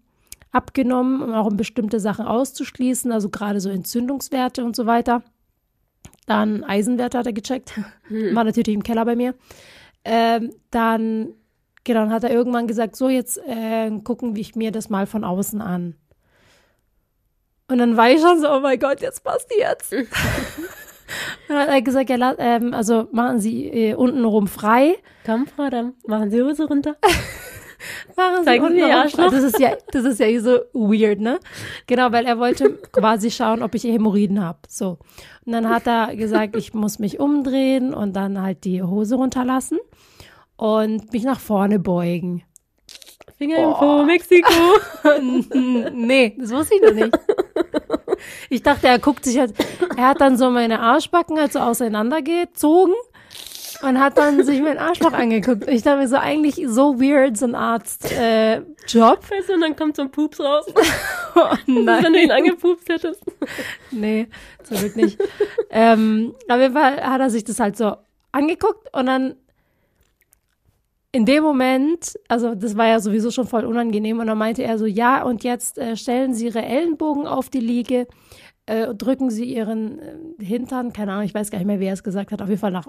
[0.57, 3.12] abgenommen, um auch um bestimmte Sachen auszuschließen.
[3.12, 5.23] Also gerade so Entzündungswerte und so weiter.
[6.27, 7.79] Dann Eisenwerte hat er gecheckt.
[8.09, 9.35] War natürlich im Keller bei mir.
[10.05, 11.35] Ähm, dann,
[11.85, 15.07] genau, dann hat er irgendwann gesagt, so jetzt äh, gucken wir ich mir das mal
[15.07, 15.95] von außen an.
[17.69, 19.90] Und dann war ich schon so, oh mein Gott, jetzt passiert's.
[21.49, 24.97] dann hat er gesagt, ja, ähm, also machen Sie äh, untenrum frei.
[25.25, 26.97] Komm, Frau, dann machen Sie Hose runter.
[28.17, 28.97] Machen Sie Zeigen Sie Ihr.
[28.97, 29.31] Arschloch.
[29.31, 31.39] Das ist ja, das ist ja eh so weird, ne?
[31.87, 34.59] Genau, weil er wollte quasi schauen, ob ich Hämorrhoiden habe.
[34.69, 34.99] So.
[35.45, 39.79] Und dann hat er gesagt, ich muss mich umdrehen und dann halt die Hose runterlassen
[40.57, 42.43] und mich nach vorne beugen.
[43.37, 44.51] Finger im Po, Mexiko.
[45.93, 47.19] nee, das wusste ich noch nicht.
[48.49, 49.55] Ich dachte, er guckt sich halt,
[49.97, 52.95] er hat dann so meine Arschbacken halt so auseinandergezogen
[53.87, 55.68] und hat dann sich meinen Arschloch angeguckt.
[55.68, 58.14] Ich dachte mir so, eigentlich so weird, so ein Arzt-Job.
[58.18, 58.61] Äh.
[59.31, 60.66] Weißt du, und dann kommt so ein Pups raus.
[61.35, 63.22] oh, Wenn du ihn angepupst hättest.
[63.90, 64.29] Nee,
[64.64, 65.18] zum Glück nicht.
[65.70, 67.96] ähm, auf jeden Fall hat er sich das halt so
[68.33, 69.37] angeguckt und dann
[71.12, 74.77] in dem Moment, also das war ja sowieso schon voll unangenehm und dann meinte er
[74.77, 78.07] so, ja, und jetzt äh, stellen Sie Ihre Ellenbogen auf die Liege,
[78.66, 82.02] äh, drücken Sie Ihren äh, Hintern, keine Ahnung, ich weiß gar nicht mehr, wer es
[82.02, 82.87] gesagt hat, auf jeden Fall nach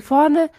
[0.00, 0.50] vorne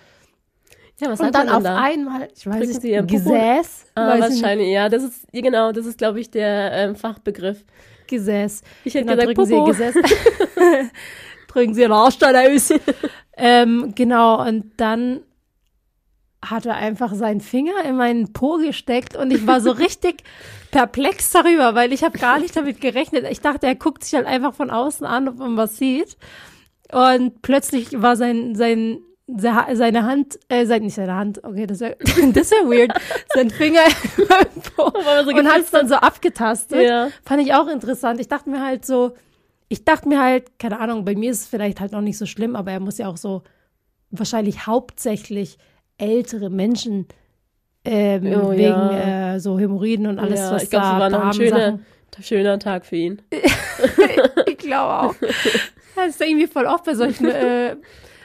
[1.00, 1.82] Ja, was und dann auf da?
[1.82, 3.08] einmal, ich weiß Drücken nicht, Sie?
[3.16, 4.90] Gesäß, Ah, wahrscheinlich, ja.
[4.90, 7.64] Das ist, genau, das ist, glaube ich, der ähm, Fachbegriff.
[8.08, 8.62] Gesäß.
[8.84, 9.72] Ich hätte Genau, gesagt, drücken Sie Ihr Popo.
[9.72, 9.96] Gesäß.
[11.48, 12.74] drücken Sie Ihren Arsch dann aus.
[13.38, 15.22] ähm, genau, und dann
[16.50, 20.24] hat er einfach seinen Finger in meinen Po gesteckt und ich war so richtig
[20.72, 23.26] perplex darüber, weil ich habe gar nicht damit gerechnet.
[23.30, 26.18] Ich dachte, er guckt sich halt einfach von außen an, ob man was sieht.
[26.92, 31.82] Und plötzlich war sein, sein, se- seine Hand, äh, sein, nicht seine Hand, okay, das
[31.82, 32.92] ist ja, das ist ja weird,
[33.34, 33.82] sein Finger
[34.76, 34.92] Po
[35.24, 36.82] so und hat es dann so abgetastet.
[36.82, 37.10] Ja.
[37.24, 38.20] Fand ich auch interessant.
[38.20, 39.14] Ich dachte mir halt so,
[39.68, 42.26] ich dachte mir halt, keine Ahnung, bei mir ist es vielleicht halt noch nicht so
[42.28, 43.42] schlimm, aber er muss ja auch so
[44.12, 45.58] wahrscheinlich hauptsächlich
[45.98, 47.08] ältere Menschen
[47.86, 49.36] ähm, Oh, wegen ja.
[49.36, 51.80] äh, so Hämorrhoiden und alles, ja, was ich glaube, da es war noch ein schöner,
[52.20, 53.22] schöner Tag für ihn.
[54.48, 55.16] ich glaube auch.
[55.96, 57.78] Das ist irgendwie voll oft bei solchen, äh,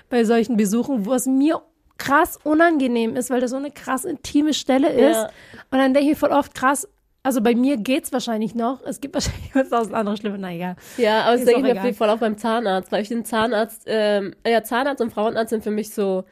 [0.09, 1.63] bei solchen Besuchen, wo es mir
[1.99, 5.15] krass unangenehm ist, weil das so eine krass intime Stelle ist.
[5.15, 5.31] Ja.
[5.71, 6.89] Und dann denke ich voll oft krass,
[7.23, 8.83] also bei mir geht's wahrscheinlich noch.
[8.85, 10.39] Es gibt wahrscheinlich was aus anderes Schlimme.
[10.39, 10.77] Na egal.
[10.97, 14.35] Ja, aber das denke ich mir Fall auch beim Zahnarzt, weil ich den Zahnarzt, ähm,
[14.45, 16.25] ja, Zahnarzt und Frauenarzt sind für mich so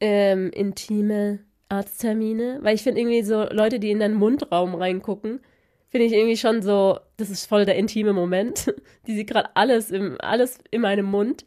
[0.00, 5.40] ähm, intime Arzttermine, weil ich finde irgendwie so Leute, die in deinen Mundraum reingucken,
[5.88, 8.72] finde ich irgendwie schon so, das ist voll der intime Moment.
[9.06, 11.44] Die sieht gerade alles im, alles in meinem Mund.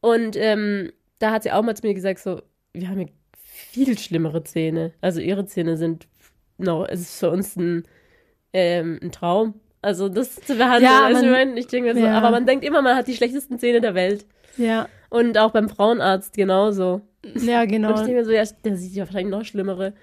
[0.00, 2.40] Und ähm, da hat sie auch mal zu mir gesagt, so,
[2.72, 3.08] wir haben hier
[3.42, 4.92] viel schlimmere Zähne.
[5.00, 6.06] Also ihre Zähne sind
[6.58, 7.84] no, es ist für uns ein,
[8.52, 9.54] ähm, ein Traum.
[9.80, 12.18] Also das zu behandeln, Ja, also man- ich meine, ich denke so, ja.
[12.18, 14.26] aber man denkt immer, man hat die schlechtesten Zähne der Welt.
[14.56, 17.00] Ja, Und auch beim Frauenarzt genauso.
[17.34, 17.88] ja genau.
[17.88, 19.94] Und ich denke mir so, ja, der sieht ja wahrscheinlich noch schlimmere.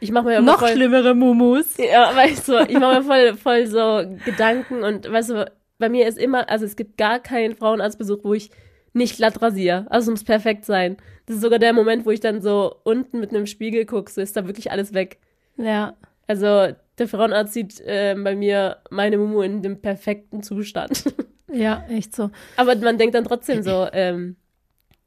[0.00, 1.76] Ich mache mir Noch voll, schlimmere Mumus.
[1.78, 6.06] Ja, weißt du, ich mache mir voll, voll so Gedanken und weißt du, bei mir
[6.06, 8.50] ist immer, also es gibt gar keinen Frauenarztbesuch, wo ich
[8.92, 9.86] nicht glatt rasiere.
[9.90, 10.96] Also es muss perfekt sein.
[11.26, 14.20] Das ist sogar der Moment, wo ich dann so unten mit einem Spiegel gucke, so
[14.20, 15.18] ist da wirklich alles weg.
[15.56, 15.96] Ja,
[16.26, 21.04] Also der Frauenarzt sieht äh, bei mir meine Mumu in dem perfekten Zustand.
[21.52, 22.30] ja, echt so.
[22.56, 24.36] aber man denkt dann trotzdem so, ähm,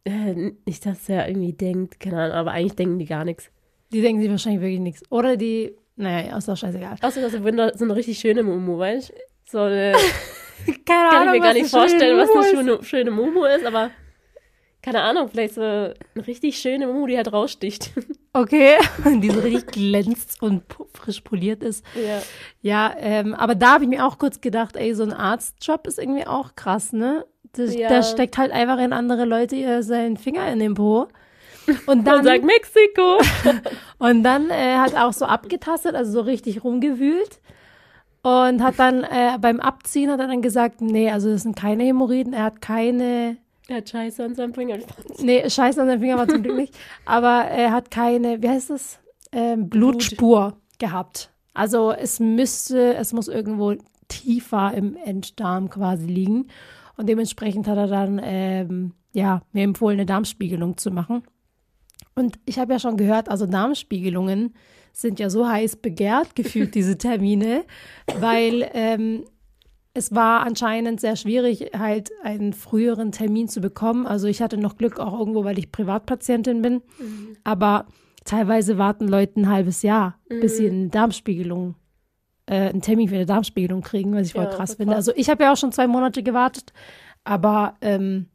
[0.08, 3.50] äh, nicht, dass er irgendwie denkt, keine Ahnung, aber eigentlich denken die gar nichts.
[3.91, 5.04] Die denken sich wahrscheinlich wirklich nichts.
[5.10, 6.98] Oder die, naja, ist doch scheißegal.
[7.02, 9.13] Außer, dass er so eine richtig schöne Mumu, weißt du?
[9.46, 9.93] So eine
[10.86, 13.91] Keine kann ich mir gar nicht vorstellen, was eine schöne, schöne Mumu ist, aber
[14.82, 15.96] keine Ahnung, vielleicht so eine
[16.28, 17.91] richtig schöne Mumu, die halt raussticht.
[18.34, 18.78] Okay,
[19.20, 20.62] die so richtig glänzt und
[20.93, 21.84] frisch poliert ist.
[21.96, 22.22] ja.
[22.62, 25.98] Ja, ähm, aber da habe ich mir auch kurz gedacht, ey, so ein Arztjob ist
[25.98, 27.26] irgendwie auch krass, ne?
[27.53, 27.89] Das, Ja.
[27.89, 31.07] Da steckt halt einfach in andere Leute ihr seinen Finger in den Po.
[31.67, 33.19] Und Und dann, sagt Mexiko.
[33.99, 37.39] und dann äh, hat auch so abgetastet, also so richtig rumgewühlt.
[38.23, 41.83] Und hat dann äh, beim Abziehen hat er dann gesagt, nee, also das sind keine
[41.83, 43.38] Hämorrhoiden, er hat keine,
[43.69, 44.77] Er hat Scheiße an seinem Finger.
[45.19, 46.73] nee, Scheiße an seinem Finger war zum Glück nicht,
[47.05, 48.99] aber er hat keine, wie heißt das,
[49.31, 51.31] ähm, Blutspur gehabt.
[51.53, 53.75] Also es müsste, es muss irgendwo
[54.10, 56.47] tiefer im Enddarm quasi liegen.
[56.97, 61.23] Und dementsprechend hat er dann, ähm, ja, mir empfohlen, eine Darmspiegelung zu machen.
[62.15, 64.55] Und ich habe ja schon gehört, also Darmspiegelungen
[64.91, 67.63] sind ja so heiß begehrt, gefühlt diese Termine,
[68.19, 69.23] weil ähm,
[69.93, 74.05] es war anscheinend sehr schwierig, halt einen früheren Termin zu bekommen.
[74.05, 76.81] Also ich hatte noch Glück auch irgendwo, weil ich Privatpatientin bin.
[77.43, 77.88] Aber
[78.25, 81.75] teilweise warten Leute ein halbes Jahr, bis sie eine Darmspiegelung,
[82.47, 84.93] äh, einen Termin für eine Darmspiegelung kriegen, was ich voll Ja, krass finde.
[84.95, 85.07] krass.
[85.07, 86.73] Also ich habe ja auch schon zwei Monate gewartet,
[87.23, 88.27] aber ähm,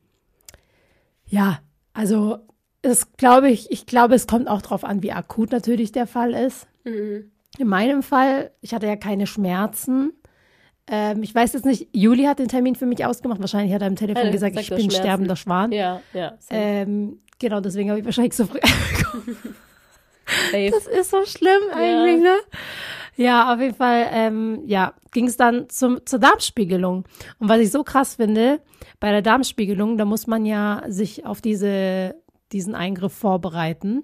[1.27, 1.59] ja,
[1.95, 2.39] also
[2.83, 6.33] es glaube ich, ich glaube, es kommt auch drauf an, wie akut natürlich der Fall
[6.35, 6.67] ist.
[6.85, 7.31] Mhm.
[7.59, 10.13] In meinem Fall, ich hatte ja keine Schmerzen.
[10.89, 13.41] Ähm, ich weiß jetzt nicht, Juli hat den Termin für mich ausgemacht.
[13.41, 14.97] Wahrscheinlich hat er am Telefon Ja, gesagt, sagt, ich bin Schmerzen.
[15.01, 15.71] sterbender Schwan.
[15.71, 16.37] Ja, ja.
[16.51, 18.59] Ähm, genau, deswegen habe ich wahrscheinlich so früh.
[20.51, 20.71] Safe.
[20.71, 22.37] das ist so schlimm eigentlich, ne?
[23.17, 27.05] Ja, auf jeden Fall, ähm, ja, ging es dann zum, zur Darmspiegelung.
[27.39, 28.61] Und was ich so krass finde,
[29.01, 32.15] bei der Darmspiegelung, da muss man ja sich auf diese,
[32.53, 34.03] diesen Eingriff vorbereiten.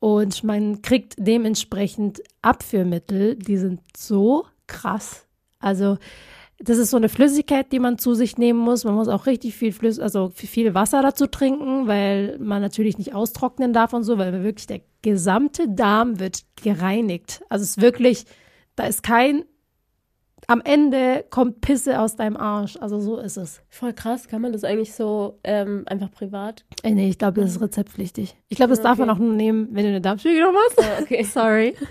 [0.00, 5.26] Und man kriegt dementsprechend Abführmittel, die sind so krass.
[5.60, 5.96] Also,
[6.58, 8.84] das ist so eine Flüssigkeit, die man zu sich nehmen muss.
[8.84, 13.14] Man muss auch richtig viel Flüss also viel Wasser dazu trinken, weil man natürlich nicht
[13.14, 17.42] austrocknen darf und so, weil wirklich der gesamte Darm wird gereinigt.
[17.48, 18.24] Also es ist wirklich,
[18.76, 19.44] da ist kein,
[20.46, 22.76] am Ende kommt Pisse aus deinem Arsch.
[22.80, 23.60] Also so ist es.
[23.68, 26.64] Voll krass, kann man das eigentlich so ähm, einfach privat?
[26.82, 28.36] Äh, nee, ich glaube, das ist rezeptpflichtig.
[28.48, 29.18] Ich glaube, das darf man Okay.
[29.18, 30.78] auch nur nehmen, wenn du eine Darmspiegelung machst.
[30.80, 31.22] Ah, okay.
[31.24, 31.74] Sorry.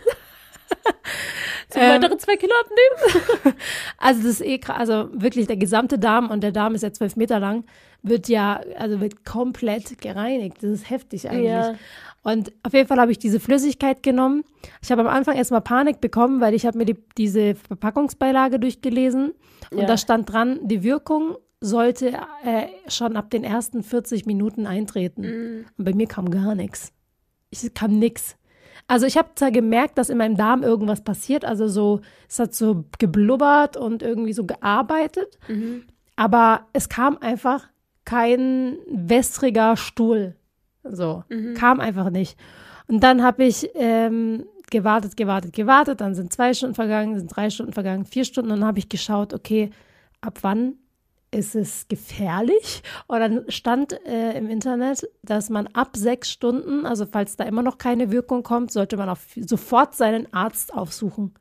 [1.74, 3.56] So Ähm, weitere zwei Kilo abnehmen?
[3.98, 6.92] Also das ist eh krass, also wirklich der gesamte Darm und der Darm ist ja
[6.94, 7.64] zwölf Meter lang,
[8.04, 10.58] wird ja, also wird komplett gereinigt.
[10.58, 11.50] Das ist heftig eigentlich.
[11.50, 11.76] Ja.
[12.22, 14.44] Und auf jeden Fall habe ich diese Flüssigkeit genommen.
[14.82, 19.34] Ich habe am Anfang erstmal Panik bekommen, weil ich habe mir die, diese Verpackungsbeilage durchgelesen
[19.72, 19.86] und Ja.
[19.86, 22.10] da stand dran, die Wirkung sollte
[22.44, 25.22] äh, schon ab den ersten 40 Minuten eintreten.
[25.22, 25.66] Mhm.
[25.78, 26.92] Und bei mir kam gar nichts.
[27.50, 28.36] Ich kam nix.
[28.88, 32.54] Also ich habe zwar gemerkt, dass in meinem Darm irgendwas passiert, also so, es hat
[32.54, 35.84] so geblubbert und irgendwie so gearbeitet, Mhm.
[36.16, 37.68] aber es kam einfach
[38.06, 40.36] kein wässriger Stuhl.
[40.84, 41.54] So, Mhm.
[41.54, 42.38] kam einfach nicht.
[42.88, 47.50] Und dann habe ich ähm, gewartet, gewartet, gewartet, dann sind zwei Stunden vergangen, sind drei
[47.50, 49.70] Stunden vergangen, vier Stunden und dann habe ich geschaut, okay,
[50.20, 50.74] ab wann
[51.34, 52.84] ist es gefährlich?
[53.08, 57.62] Und dann stand äh, im Internet, dass man ab sechs Stunden, also falls da immer
[57.62, 61.34] noch keine Wirkung kommt, sollte man auf, sofort seinen Arzt aufsuchen.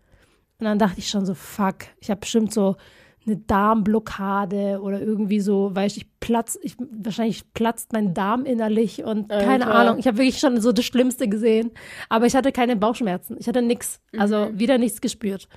[0.59, 2.76] Und dann dachte ich schon so, fuck, ich habe bestimmt so
[3.26, 9.28] eine Darmblockade oder irgendwie so, weil ich platz, ich, wahrscheinlich platzt mein Darm innerlich und
[9.28, 9.74] keine Alter.
[9.74, 9.98] Ahnung.
[9.98, 11.70] Ich habe wirklich schon so das Schlimmste gesehen.
[12.09, 13.37] Aber ich hatte keine Bauchschmerzen.
[13.38, 14.00] Ich hatte nichts.
[14.16, 15.48] Also wieder nichts gespürt.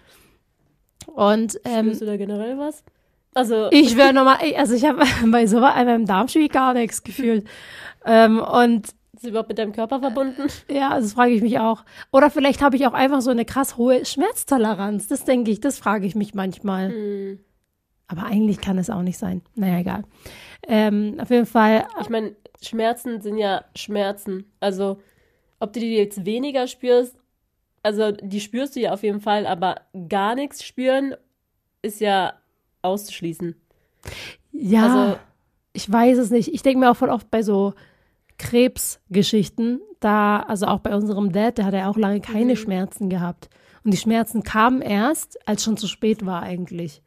[1.07, 2.83] Und ähm, Spürst du da generell was?
[3.37, 7.45] Also, ich wäre nochmal, also ich habe bei so einem Darmspiel gar nichts gefühlt.
[8.05, 10.43] ähm, und ist es überhaupt mit deinem Körper verbunden?
[10.69, 11.83] ja, das frage ich mich auch.
[12.11, 15.07] Oder vielleicht habe ich auch einfach so eine krass hohe Schmerztoleranz.
[15.09, 16.91] Das denke ich, das frage ich mich manchmal.
[16.91, 17.39] Hm.
[18.07, 19.41] Aber eigentlich kann es auch nicht sein.
[19.55, 20.03] Naja, egal.
[20.67, 24.51] Ähm, auf jeden Fall, Ich meine, Schmerzen sind ja Schmerzen.
[24.59, 25.01] Also,
[25.59, 27.17] ob du die jetzt weniger spürst,
[27.83, 31.15] also die spürst du ja auf jeden Fall, aber gar nichts spüren
[31.81, 32.33] ist ja
[32.85, 33.55] auszuschließen.
[34.51, 35.17] Ja, Also-
[35.73, 36.53] ich weiß es nicht.
[36.53, 37.73] Ich denke mir auch voll oft bei so
[38.37, 42.57] Krebsgeschichten, da, also auch bei unserem Dad, der hat ja auch lange keine Mhm.
[42.57, 43.49] Schmerzen gehabt.
[43.83, 47.01] Und die Schmerzen kamen erst, als schon zu spät war eigentlich.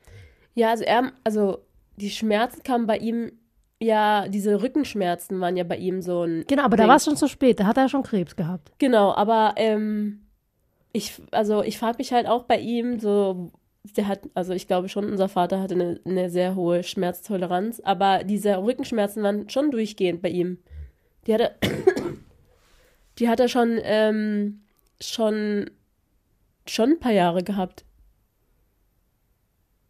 [0.54, 1.58] Ja, also er, also
[1.96, 3.32] die Schmerzen kamen bei ihm,
[3.80, 6.44] ja, diese Rückenschmerzen waren ja bei ihm so ein.
[6.46, 6.88] Genau, aber da Ding.
[6.90, 8.72] war es schon zu spät, da hat er schon Krebs gehabt.
[8.78, 10.20] Genau, aber ähm,
[10.92, 13.50] ich, also ich frage mich halt auch bei ihm so,
[13.84, 18.24] der hat, also ich glaube schon, unser Vater hatte eine, eine sehr hohe Schmerztoleranz, aber
[18.24, 20.58] diese Rückenschmerzen waren schon durchgehend bei ihm.
[21.26, 21.54] Die hat er,
[23.18, 24.60] die hat er schon, ähm,
[25.00, 25.70] schon,
[26.66, 27.84] schon ein paar Jahre gehabt.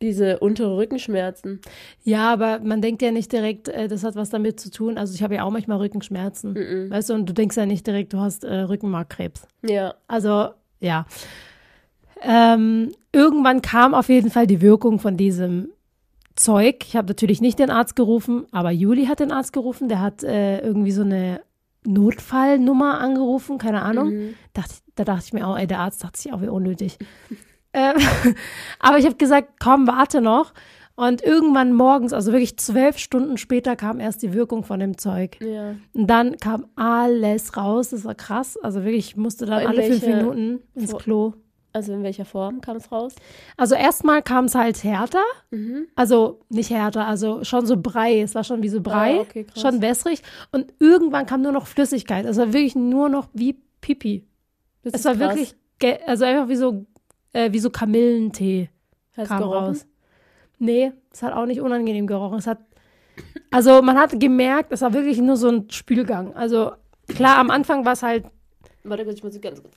[0.01, 1.61] Diese untere Rückenschmerzen.
[2.05, 4.97] Ja, aber man denkt ja nicht direkt, äh, das hat was damit zu tun.
[4.97, 6.53] Also ich habe ja auch manchmal Rückenschmerzen.
[6.53, 6.91] Mhm.
[6.91, 9.49] Weißt du, und du denkst ja nicht direkt, du hast äh, Rückenmarkkrebs.
[9.63, 9.95] Ja.
[10.07, 11.05] Also, ja.
[12.23, 15.69] Ähm, irgendwann kam auf jeden Fall die Wirkung von diesem
[16.35, 16.85] Zeug.
[16.87, 19.89] Ich habe natürlich nicht den Arzt gerufen, aber Juli hat den Arzt gerufen.
[19.89, 21.41] Der hat äh, irgendwie so eine
[21.85, 24.11] Notfallnummer angerufen, keine Ahnung.
[24.11, 24.35] Mhm.
[24.53, 26.99] Dachte, da dachte ich mir auch, ey, der Arzt dachte sich auch, wie unnötig.
[27.73, 27.97] ähm,
[28.79, 30.53] aber ich habe gesagt, komm, warte noch.
[30.97, 35.39] Und irgendwann morgens, also wirklich zwölf Stunden später, kam erst die Wirkung von dem Zeug.
[35.41, 35.77] Ja.
[35.93, 37.91] Und dann kam alles raus.
[37.91, 38.57] Das war krass.
[38.57, 41.35] Also wirklich, ich musste dann In alle fünf Minuten ins Klo.
[41.73, 43.15] Also in welcher Form kam es raus?
[43.57, 45.23] Also erstmal kam es halt härter.
[45.51, 45.87] Mhm.
[45.95, 48.21] Also nicht härter, also schon so Brei.
[48.23, 49.19] Es war schon wie so Brei.
[49.19, 50.23] Ah, okay, schon wässrig.
[50.51, 52.25] Und irgendwann kam nur noch Flüssigkeit.
[52.25, 54.25] Es war wirklich nur noch wie Pipi.
[54.83, 55.37] Das Es war krass.
[55.37, 55.55] wirklich,
[56.09, 56.87] also einfach wie so,
[57.35, 58.71] äh, wie so Kamillentee
[59.17, 59.67] Hast kam gerochen?
[59.67, 59.87] raus.
[60.59, 62.39] Nee, es hat auch nicht unangenehm gerochen.
[62.39, 62.59] Es hat,
[63.51, 66.35] also man hat gemerkt, es war wirklich nur so ein Spülgang.
[66.35, 66.73] Also
[67.09, 68.25] klar, am Anfang war es halt,
[68.85, 69.77] Warte kurz, ich muss ganz kurz.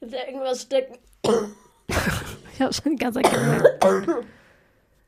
[0.00, 0.98] Ist irgendwas stecken?
[1.86, 4.26] ich habe schon Zeit gemerkt.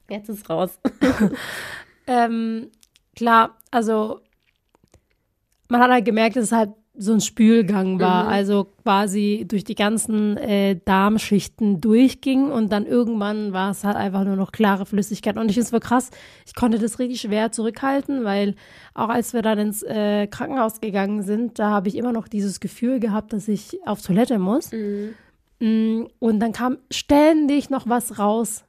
[0.09, 0.79] Jetzt ist raus.
[2.07, 2.71] ähm,
[3.17, 4.21] klar, also
[5.69, 8.29] man hat halt gemerkt, es halt so ein Spülgang war, Mhm.
[8.31, 14.25] also quasi durch die ganzen äh, Darmschichten durchging und dann irgendwann war es halt einfach
[14.25, 15.39] nur noch klare Flüssigkeit.
[15.39, 16.11] Und ich finde es voll krass,
[16.47, 18.57] ich konnte das richtig schwer zurückhalten, weil
[18.95, 22.61] auch als wir dann ins äh, Krankenhaus gegangen sind, da habe ich immer noch dieses
[22.61, 24.71] Gefühl gehabt, dass ich auf Toilette muss.
[24.73, 25.15] Mhm.
[25.61, 28.65] Mm, Und dann kam ständig noch was raus.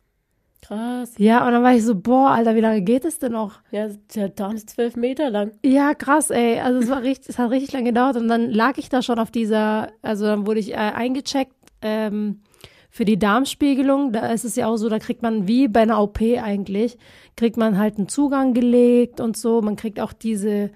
[0.66, 1.14] Krass.
[1.18, 3.60] Ja, und dann war ich so, boah, Alter, wie lange geht es denn noch?
[3.72, 5.52] Ja, der Darm ist zwölf Meter lang.
[5.64, 6.60] Ja, krass, ey.
[6.62, 9.20] Also es war richtig, es hat richtig lange gedauert und dann lag ich da schon
[9.20, 12.42] auf dieser, also dann wurde ich äh, eingecheckt ähm,
[12.90, 14.14] für die Darmspiegelung.
[14.14, 16.98] Da ist es ja auch so, da kriegt man wie bei einer OP eigentlich,
[17.36, 19.62] kriegt man halt einen Zugang gelegt und so.
[19.62, 20.72] Man kriegt auch diese,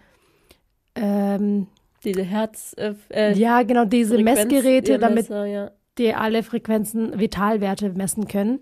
[0.95, 1.67] ähm,
[2.03, 2.75] Diese Herz.
[2.77, 5.71] Äh, äh, ja, genau, diese Messgeräte, Frequenz- damit Messer, ja.
[5.97, 8.59] die alle Frequenzen, Vitalwerte messen können.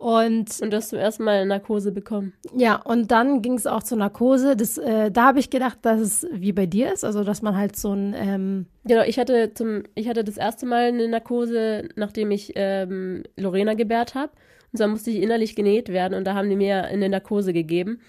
[0.00, 2.32] Und Und du hast zum ersten Mal eine Narkose bekommen.
[2.56, 4.56] Ja, und dann ging es auch zur Narkose.
[4.56, 7.54] Das, äh, da habe ich gedacht, dass es wie bei dir ist, also dass man
[7.54, 11.90] halt so ein, ähm, Genau, ich hatte zum, ich hatte das erste Mal eine Narkose,
[11.96, 14.32] nachdem ich ähm, Lorena gebärt habe.
[14.72, 18.00] Und dann musste ich innerlich genäht werden und da haben die mir eine Narkose gegeben.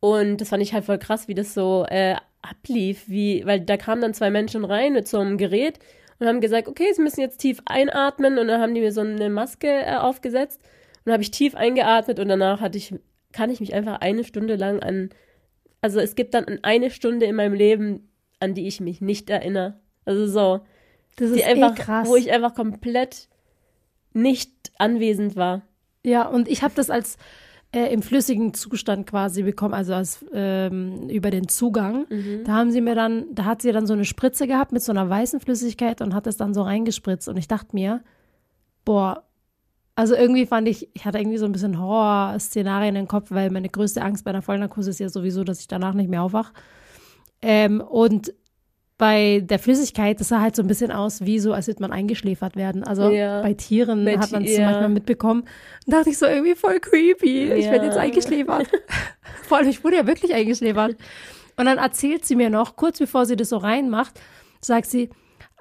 [0.00, 3.78] Und das fand ich halt voll krass, wie das so äh, ablief, wie, weil da
[3.78, 5.78] kamen dann zwei Menschen rein mit so einem Gerät
[6.18, 9.00] und haben gesagt, okay, sie müssen jetzt tief einatmen und dann haben die mir so
[9.00, 10.60] eine Maske äh, aufgesetzt
[11.04, 12.94] dann habe ich tief eingeatmet und danach hatte ich,
[13.32, 15.10] kann ich mich einfach eine Stunde lang an,
[15.80, 18.08] also es gibt dann eine Stunde in meinem Leben,
[18.40, 19.80] an die ich mich nicht erinnere.
[20.04, 20.60] Also so,
[21.16, 22.08] das die ist einfach, eh krass.
[22.08, 23.28] wo ich einfach komplett
[24.12, 25.62] nicht anwesend war.
[26.04, 27.16] ja, und ich habe das als
[27.74, 32.06] äh, im flüssigen Zustand quasi bekommen, also als ähm, über den Zugang.
[32.44, 34.92] Da haben sie mir dann, da hat sie dann so eine Spritze gehabt mit so
[34.92, 37.28] einer weißen Flüssigkeit und hat es dann so reingespritzt.
[37.28, 38.02] Und ich dachte mir,
[38.84, 39.24] boah,
[39.94, 43.68] also irgendwie fand ich, ich hatte irgendwie so ein bisschen Horror-Szenarien im Kopf, weil meine
[43.68, 46.52] größte Angst bei einer Vollnarkose ist ja sowieso, dass ich danach nicht mehr aufwache.
[47.42, 48.32] Ähm, und
[48.98, 51.92] bei der Flüssigkeit, das sah halt so ein bisschen aus, wie so, als würde man
[51.92, 52.84] eingeschläfert werden.
[52.84, 53.42] Also Ja.
[53.42, 54.66] bei Tieren Bei hat man es ja.
[54.66, 55.40] manchmal mitbekommen.
[55.86, 57.52] Und dachte ich so irgendwie voll creepy.
[57.52, 57.84] Ich werde Ja.
[57.86, 58.68] jetzt eingeschläfert.
[59.48, 60.96] Vor allem, ich wurde ja wirklich eingeschläfert.
[61.56, 64.20] Und dann erzählt sie mir noch, kurz bevor sie das so reinmacht,
[64.60, 65.10] sagt sie,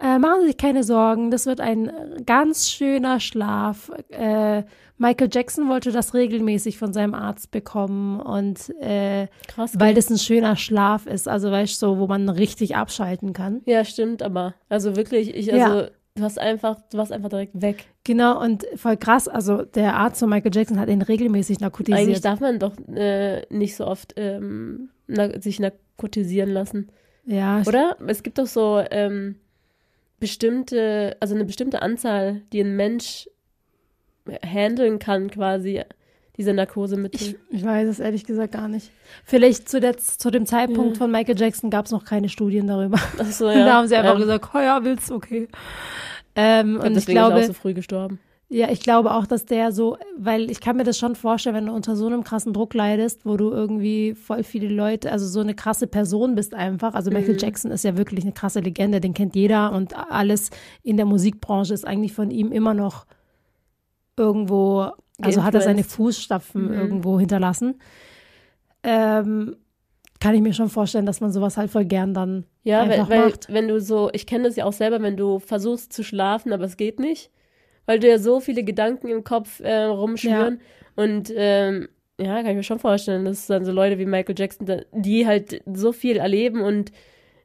[0.01, 3.91] äh, machen Sie sich keine Sorgen, das wird ein äh, ganz schöner Schlaf.
[4.09, 4.63] Äh,
[4.97, 9.79] Michael Jackson wollte das regelmäßig von seinem Arzt bekommen und äh, Krass.
[9.79, 13.61] weil das ein schöner Schlaf ist, also weißt du, so, wo man richtig abschalten kann.
[13.65, 15.65] ja, stimmt, aber also wirklich, ich, Ja.
[15.65, 17.85] also du hast einfach, du warst einfach direkt weg.
[18.03, 21.99] Genau, und voll krass, also der Arzt von Michael Jackson hat ihn regelmäßig narkotisiert.
[21.99, 26.89] Eigentlich darf man doch äh, nicht so oft ähm, na, sich narkotisieren lassen,
[27.25, 27.97] ja, oder?
[28.07, 29.35] Es gibt doch so, ähm,
[30.21, 33.27] bestimmte, also eine bestimmte Anzahl, die ein Mensch
[34.45, 35.81] handeln kann, quasi
[36.37, 37.19] diese Narkosemittel?
[37.19, 38.91] Ich, ich weiß es ehrlich gesagt gar nicht.
[39.25, 40.97] Vielleicht zu, der, zu dem Zeitpunkt ja.
[40.99, 42.99] von Michael Jackson gab es noch keine Studien darüber.
[43.17, 43.65] Ach so, ja.
[43.65, 44.19] da haben sie einfach ja.
[44.19, 45.49] gesagt, oh ja, willst okay.
[46.35, 48.19] Ähm, und ich glaube, ist auch so früh gestorben.
[48.53, 51.67] Ja, ich glaube auch, dass der so, weil ich kann mir das schon vorstellen, wenn
[51.67, 55.39] du unter so einem krassen Druck leidest, wo du irgendwie voll viele Leute, also so
[55.39, 56.93] eine krasse Person bist einfach.
[56.93, 57.39] Also Michael mhm.
[57.39, 60.49] Jackson ist ja wirklich eine krasse Legende, den kennt jeder und alles
[60.83, 63.05] in der Musikbranche ist eigentlich von ihm immer noch
[64.17, 64.91] irgendwo,
[65.21, 66.73] also hat er seine Fußstapfen mhm.
[66.73, 67.75] irgendwo hinterlassen.
[68.83, 69.55] Ähm,
[70.19, 73.29] kann ich mir schon vorstellen, dass man sowas halt voll gern dann ja, einfach weil,
[73.29, 73.47] macht.
[73.47, 76.65] wenn du so, ich kenne das ja auch selber, wenn du versuchst zu schlafen, aber
[76.65, 77.31] es geht nicht
[77.91, 80.61] weil du ja so viele Gedanken im Kopf äh, rumschwirren.
[80.61, 81.03] Ja.
[81.03, 84.83] Und ähm, ja, kann ich mir schon vorstellen, dass dann so Leute wie Michael Jackson,
[84.93, 86.93] die halt so viel erleben und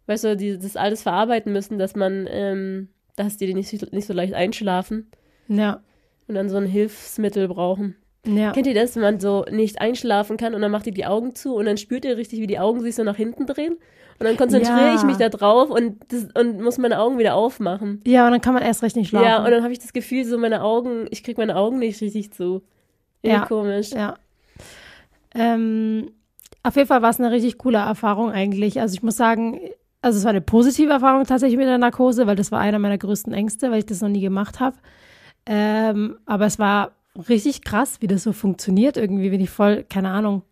[0.07, 4.13] weißt du, die das alles verarbeiten müssen, dass man, ähm, dass die nicht, nicht so
[4.13, 5.11] leicht einschlafen.
[5.49, 5.83] Ja.
[6.29, 7.97] Und dann so ein Hilfsmittel brauchen.
[8.25, 8.53] Ja.
[8.53, 11.35] Kennt ihr das, wenn man so nicht einschlafen kann und dann macht ihr die Augen
[11.35, 13.79] zu und dann spürt ihr richtig, wie die Augen sich so nach hinten drehen?
[14.19, 14.95] Und dann konzentriere ja.
[14.95, 18.01] ich mich da drauf und, das, und muss meine Augen wieder aufmachen.
[18.07, 19.27] Ja, und dann kann man erst recht nicht schlafen.
[19.27, 22.01] Ja, und dann habe ich das Gefühl, so meine Augen, ich kriege meine Augen nicht
[22.01, 22.63] richtig zu.
[23.23, 23.47] Irgendwie ja.
[23.47, 23.91] komisch.
[23.91, 24.15] Ja.
[25.35, 26.13] Ähm,
[26.63, 28.81] auf jeden Fall war es eine richtig coole Erfahrung eigentlich.
[28.81, 29.61] Also ich muss sagen,
[30.01, 32.99] also es war eine positive Erfahrung tatsächlich mit der Narkose, weil das war einer meiner
[32.99, 34.77] größten Ängste, weil ich das noch nie gemacht habe.
[35.45, 36.93] Ähm, aber es war
[37.29, 38.97] richtig krass, wie das so funktioniert.
[38.97, 40.43] Irgendwie bin ich voll, keine Ahnung,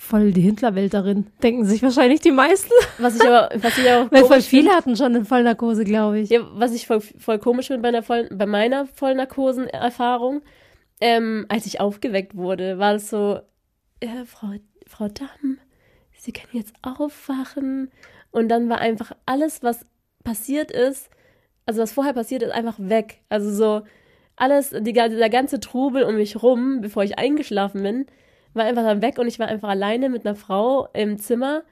[0.00, 2.72] voll die Hinterwälterin, denken sich wahrscheinlich die meisten.
[2.98, 6.30] Was ich aber, was ich auch Weil voll viele hatten schon eine Vollnarkose, glaube ich.
[6.30, 10.42] Ja, was ich voll, voll komisch finde bei, Voll, bei meiner Vollnarkosenerfahrung,
[11.00, 13.40] ähm, als ich aufgeweckt wurde, war das so,
[14.02, 14.52] ja, Frau,
[14.86, 15.58] Frau Damm,
[16.12, 17.90] Sie können jetzt aufwachen.
[18.30, 19.84] Und dann war einfach alles, was
[20.22, 21.10] passiert ist,
[21.66, 23.20] also was vorher passiert ist, einfach weg.
[23.28, 23.86] Also so
[24.36, 28.06] alles, die, der ganze Trubel um mich rum, bevor ich eingeschlafen bin,
[28.58, 31.62] war einfach dann weg und ich war einfach alleine mit einer Frau im Zimmer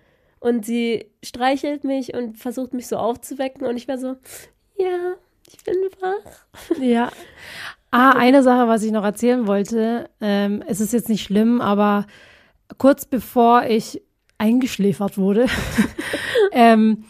[0.41, 4.17] und sie streichelt mich und versucht mich so aufzuwecken und ich war so,
[4.79, 5.15] ja,
[5.49, 6.79] ich bin wach.
[6.81, 7.11] Ja.
[7.91, 12.07] Ah, eine Sache, was ich noch erzählen wollte, ähm, es ist jetzt nicht schlimm, aber
[12.79, 14.03] kurz bevor ich
[14.39, 15.47] eingeschläfert wurde,
[16.53, 17.05] ähm,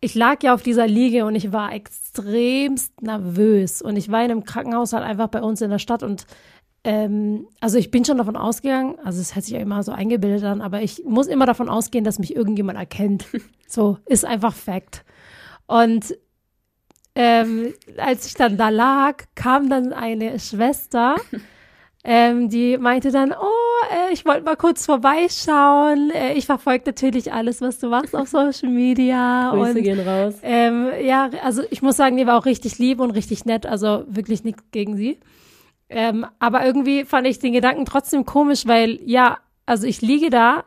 [0.00, 4.30] ich lag ja auf dieser Liege und ich war extremst nervös und ich war in
[4.30, 6.26] einem Krankenhaus halt einfach bei uns in der Stadt und
[6.82, 10.44] ähm, also ich bin schon davon ausgegangen, also es hätte sich ja immer so eingebildet
[10.44, 13.26] an, aber ich muss immer davon ausgehen, dass mich irgendjemand erkennt.
[13.72, 15.04] So, ist einfach Fact.
[15.68, 16.18] Und
[17.14, 21.14] ähm, als ich dann da lag, kam dann eine Schwester,
[22.02, 26.10] ähm, die meinte dann, oh, äh, ich wollte mal kurz vorbeischauen.
[26.10, 29.50] Äh, ich verfolge natürlich alles, was du machst auf Social Media.
[29.54, 30.34] Grüße und, gehen raus.
[30.42, 34.02] Ähm, ja, also ich muss sagen, die war auch richtig lieb und richtig nett, also
[34.08, 35.20] wirklich nichts gegen sie.
[35.90, 40.64] Ähm, aber irgendwie fand ich den Gedanken trotzdem komisch, weil ja, also ich liege da,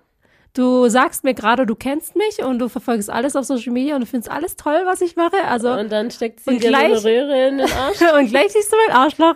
[0.54, 4.02] du sagst mir gerade, du kennst mich und du verfolgst alles auf Social Media und
[4.02, 5.38] du findest alles toll, was ich mache.
[5.48, 8.52] Also und dann steckt sie dir gleich, so eine Röhre in den Arsch und gleich
[8.52, 9.36] siehst du mein Arschloch.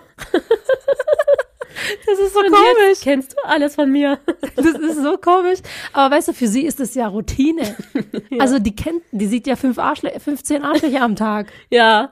[2.06, 3.00] Das ist so und komisch.
[3.02, 4.20] kennst du alles von mir.
[4.56, 5.60] Das ist so komisch.
[5.94, 7.76] Aber weißt du, für sie ist das ja Routine.
[8.30, 8.40] ja.
[8.40, 11.48] Also die kennt, die sieht ja fünf Arschlö 15 Arschlöcher am Tag.
[11.70, 12.12] Ja.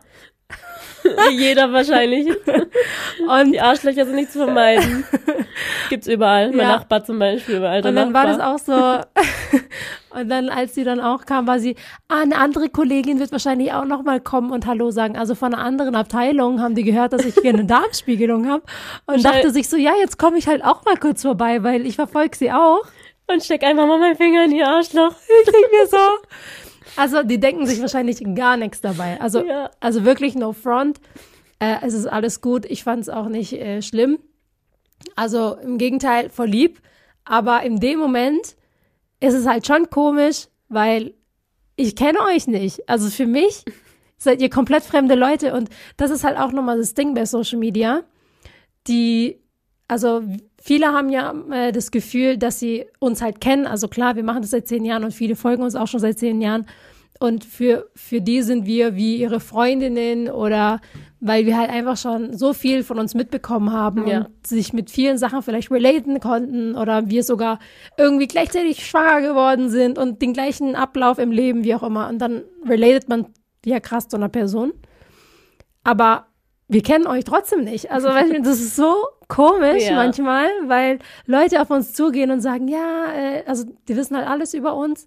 [1.32, 2.28] Jeder wahrscheinlich.
[2.28, 5.06] Und die Arschlöcher sind nicht zu vermeiden.
[5.90, 6.50] Gibt's überall.
[6.52, 6.78] Mein ja.
[6.78, 7.64] Nachbar zum Beispiel.
[7.64, 8.38] Alter und dann Nachbar.
[8.38, 9.04] war das auch
[9.56, 9.60] so.
[10.20, 11.76] und dann, als sie dann auch kam, war sie,
[12.08, 15.18] ah, eine andere Kollegin wird wahrscheinlich auch nochmal kommen und Hallo sagen.
[15.18, 18.64] Also von einer anderen Abteilung haben die gehört, dass ich hier eine Darmspiegelung habe.
[19.06, 21.96] Und dachte sich so, ja, jetzt komme ich halt auch mal kurz vorbei, weil ich
[21.96, 22.84] verfolge sie auch.
[23.28, 25.16] Und steck einfach mal meinen Finger in ihr Arschloch.
[25.46, 25.98] Ich denke mir so.
[26.96, 29.20] Also die denken sich wahrscheinlich gar nichts dabei.
[29.20, 29.72] Also, ja.
[29.80, 31.00] also wirklich no front.
[31.60, 32.66] Äh, es ist alles gut.
[32.66, 34.20] Ich fand es auch nicht äh, schlimm.
[35.16, 36.82] Also im Gegenteil, voll lieb.
[37.24, 38.56] Aber in dem Moment
[39.20, 41.14] ist es halt schon komisch, weil
[41.76, 42.88] ich kenne euch nicht.
[42.88, 43.64] Also für mich
[44.18, 45.54] seid ihr komplett fremde Leute.
[45.54, 48.04] Und das ist halt auch nochmal das Ding bei Social Media.
[48.88, 49.42] Die,
[49.88, 50.24] also
[50.66, 53.68] viele haben ja äh, das Gefühl, dass sie uns halt kennen.
[53.68, 56.18] Also klar, wir machen das seit zehn Jahren und viele folgen uns auch schon seit
[56.18, 56.66] zehn Jahren.
[57.20, 60.82] Und für, für die sind wir wie ihre Freundinnen oder
[61.22, 64.18] weil wir halt einfach schon so viel von uns mitbekommen haben ja.
[64.18, 67.60] und sich mit vielen Sachen vielleicht relaten konnten oder wir sogar
[67.98, 72.10] irgendwie gleichzeitig schwanger geworden sind und den gleichen Ablauf im Leben, wie auch immer.
[72.10, 73.28] Und dann relatet man
[73.64, 74.74] ja krass zu einer Person.
[75.84, 76.26] Aber
[76.68, 77.92] wir kennen euch trotzdem nicht.
[77.92, 78.96] Also das ist so
[79.28, 79.96] komisch ja.
[79.96, 84.54] manchmal, weil Leute auf uns zugehen und sagen, ja, äh, also die wissen halt alles
[84.54, 85.06] über uns.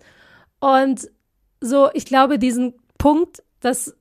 [0.60, 1.10] Und
[1.60, 3.96] so, ich glaube, diesen Punkt, dass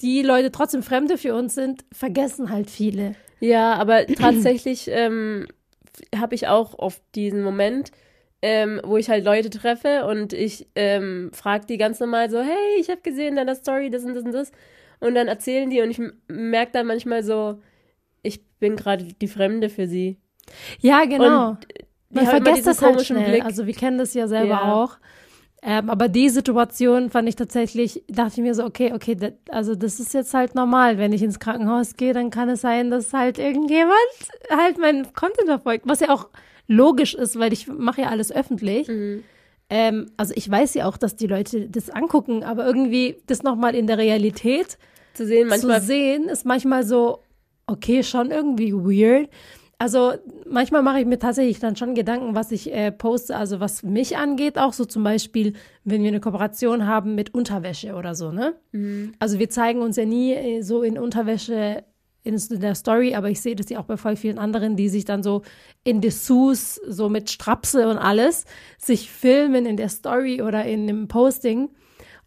[0.00, 3.14] die Leute trotzdem Fremde für uns sind, vergessen halt viele.
[3.40, 5.46] Ja, aber tatsächlich ähm,
[6.16, 7.92] habe ich auch oft diesen Moment,
[8.40, 12.80] ähm, wo ich halt Leute treffe und ich ähm, frage die ganz normal so, hey,
[12.80, 14.50] ich habe gesehen in deiner Story das und das und das.
[15.02, 17.60] Und dann erzählen die und ich merke dann manchmal so,
[18.22, 20.18] ich bin gerade die Fremde für sie.
[20.80, 21.50] Ja, genau.
[21.50, 21.66] Und
[22.10, 23.30] Man vergisst das halt schnell.
[23.30, 23.44] Blick.
[23.44, 24.72] Also wir kennen das ja selber Ja.
[24.74, 24.98] auch.
[25.64, 29.74] Ähm, aber die Situation fand ich tatsächlich, dachte ich mir so, okay, okay, das, also
[29.74, 30.98] das ist jetzt halt normal.
[30.98, 33.96] Wenn ich ins Krankenhaus gehe, dann kann es sein, dass halt irgendjemand
[34.50, 35.86] halt meinen Content verfolgt.
[35.86, 36.28] Was ja auch
[36.66, 38.88] logisch ist, weil ich mache ja alles öffentlich.
[38.88, 39.22] Mhm.
[39.70, 43.74] Ähm, also ich weiß ja auch, dass die Leute das angucken, aber irgendwie das nochmal
[43.74, 44.78] in der Realität
[45.14, 47.20] zu sehen, manchmal zu sehen, ist manchmal so,
[47.66, 49.28] okay, schon irgendwie weird.
[49.78, 50.12] Also
[50.48, 54.16] manchmal mache ich mir tatsächlich dann schon Gedanken, was ich äh, poste, also was mich
[54.16, 58.54] angeht, auch so zum Beispiel, wenn wir eine Kooperation haben mit Unterwäsche oder so, ne?
[59.18, 61.82] Also wir zeigen uns ja nie äh, so in Unterwäsche
[62.22, 65.04] in, der Story, aber ich sehe das ja auch bei voll vielen anderen, die sich
[65.04, 65.42] dann so
[65.82, 68.44] in Dessous, so mit Strapse und alles,
[68.78, 71.70] sich filmen in der Story oder in dem Posting.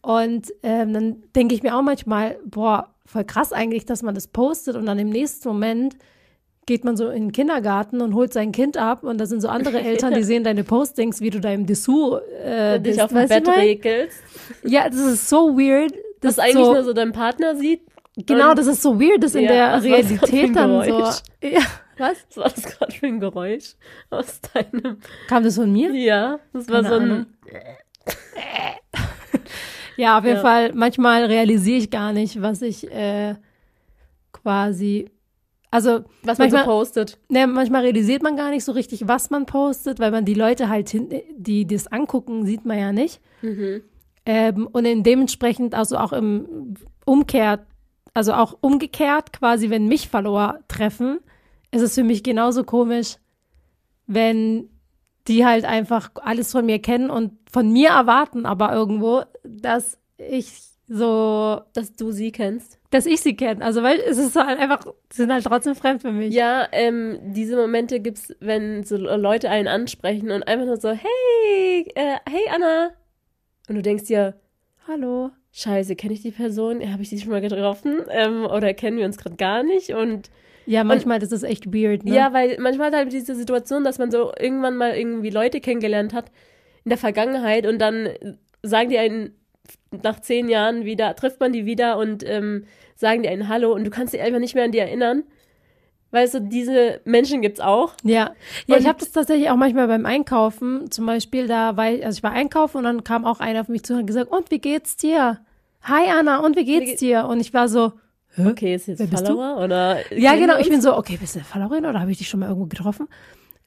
[0.06, 4.28] Und ähm, dann denke ich mir auch manchmal, boah, voll krass eigentlich, dass man das
[4.28, 5.95] postet und dann im nächsten Moment
[6.68, 9.47] geht man so in den Kindergarten und holt sein Kind ab und da sind so
[9.47, 13.10] andere Eltern, die sehen deine Postings, wie du da im Dessous äh, dich bist, auf
[13.14, 14.20] dem Bett regelst,
[14.62, 15.91] Ja, das ist so weird.
[16.22, 17.82] Das dass eigentlich so, nur so dein Partner sieht.
[18.16, 20.99] Genau, das ist so weird, das in Ja, der gerade für Realität dann so.
[21.49, 21.62] Ja,
[21.97, 22.18] was?
[22.30, 23.74] Was war das gerade für ein Geräusch
[24.12, 24.97] aus deinem...
[25.28, 25.91] Kam das von mir?
[25.95, 27.26] Ja, das war Keine so ein...
[29.98, 30.41] Ja, auf jeden Ja.
[30.41, 33.36] Fall, manchmal realisiere ich gar nicht, was ich äh,
[34.32, 35.10] quasi.
[35.72, 37.18] Also, Was man so manchmal, postet.
[37.30, 40.70] ne, manchmal realisiert man gar nicht so richtig, was man postet, weil man die Leute
[40.70, 43.20] halt, hin, die das angucken, sieht man ja nicht.
[43.41, 43.82] Mhm.
[44.26, 46.76] Ähm, und in dementsprechend, also auch im
[47.06, 47.62] Umkehrt,
[48.14, 51.20] also auch umgekehrt, quasi, wenn mich Follower treffen,
[51.72, 53.18] ist es für mich genauso komisch,
[54.08, 54.70] wenn
[55.28, 60.52] die halt einfach alles von mir kennen und von mir erwarten, aber irgendwo, dass ich
[60.88, 62.78] so, Dass du sie kennst.
[62.91, 63.64] dass ich sie kenne.
[63.66, 66.34] Also, weil es ist halt einfach, sie sind halt trotzdem fremd für mich.
[66.34, 71.91] Ja, ähm, diese Momente gibt's, wenn so Leute einen ansprechen und einfach nur so, hey,
[71.96, 72.91] äh, hey Anna.
[73.68, 74.36] Und du denkst dir,
[74.88, 75.32] Hallo.
[75.54, 76.82] scheiße, kenne ich die Person?
[76.91, 78.02] Habe ich die schon mal getroffen?
[78.12, 79.89] Ähm, oder kennen wir uns gerade gar nicht?
[79.96, 80.30] Und
[80.68, 82.14] Ja, manchmal ist es echt weird, ne?
[82.14, 86.26] ja, weil manchmal halt diese Situation, dass man so irgendwann mal irgendwie Leute kennengelernt hat
[86.84, 88.10] in der Vergangenheit und dann
[88.66, 89.32] sagen die einen
[90.03, 93.84] nach zehn Jahren wieder, trifft man die wieder und ähm, sagen die einen Hallo und
[93.86, 95.24] du kannst dich einfach nicht mehr an die erinnern.
[96.11, 97.93] Weißt du, diese Menschen gibt's auch.
[98.03, 98.32] Ja,
[98.68, 100.89] ja, ich habe das tatsächlich auch manchmal beim Einkaufen.
[100.89, 103.68] Zum Beispiel, da war ich, also ich war einkaufen und dann kam auch einer auf
[103.68, 105.39] mich zu und hat gesagt, und wie geht's dir?
[105.82, 107.26] Hi Anna, und wie geht's geht- dir?
[107.26, 107.93] Und ich war so,
[108.36, 108.47] Hä?
[108.47, 109.34] Okay, ist jetzt Wer bist du?
[109.36, 109.97] Follower oder?
[110.13, 112.39] ja genau, ich bin so, okay, bist du eine Followerin oder habe ich dich schon
[112.41, 113.07] mal irgendwo getroffen?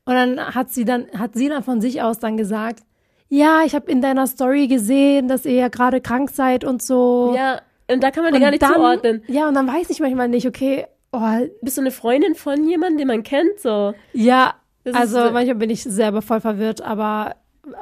[0.04, 2.82] Und dann hat sie dann, hat sie dann von sich aus dann gesagt,
[3.28, 7.34] ja, ich habe in deiner Story gesehen, dass ihr ja gerade krank seid und so.
[7.36, 7.60] Ja,
[7.90, 9.22] und da kann man die und gar nicht dann, zuordnen.
[9.28, 11.20] Ja, und dann weiß ich manchmal nicht, okay, oh,
[11.62, 13.58] Bist du eine Freundin von jemandem, den man kennt?
[13.60, 13.94] So.
[14.12, 14.54] Ja,
[14.84, 17.36] Das ist also so- manchmal bin ich selber voll verwirrt, aber,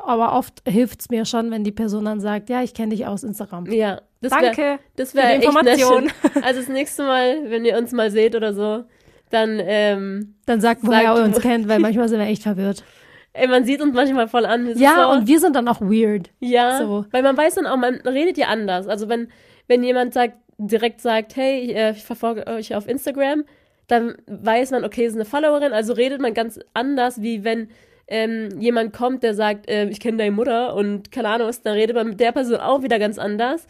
[0.04, 3.06] aber oft hilft es mir schon, wenn die Person dann sagt, ja, ich kenne dich
[3.06, 3.66] aus Instagram.
[3.70, 6.10] Ja, das Danke Wär, das für wäre die echt Information.
[6.42, 8.84] Also das nächste Mal, wenn ihr uns mal seht oder so,
[9.30, 12.84] dann, ähm, Dann sagt, Sagt- woher ihr uns kennt, weil manchmal sind wir echt verwirrt.
[13.36, 14.66] ey, man sieht uns manchmal voll an.
[14.66, 16.30] Ist Ja, so, und wir sind dann auch weird.
[16.40, 17.04] ja, so.
[17.10, 18.86] weil man weiß dann auch, man redet ja anders.
[18.88, 19.28] Also wenn,
[19.68, 23.44] wenn jemand sagt, direkt sagt, hey, ich, äh, ich verfolge euch auf Instagram,
[23.88, 27.68] dann weiß man, okay, ist eine Followerin, also redet man ganz anders, wie wenn
[28.08, 31.74] ähm, jemand kommt, der sagt, äh, ich kenne deine Mutter und keine Ahnung was, dann
[31.74, 33.66] redet man mit der Person auch wieder ganz anders,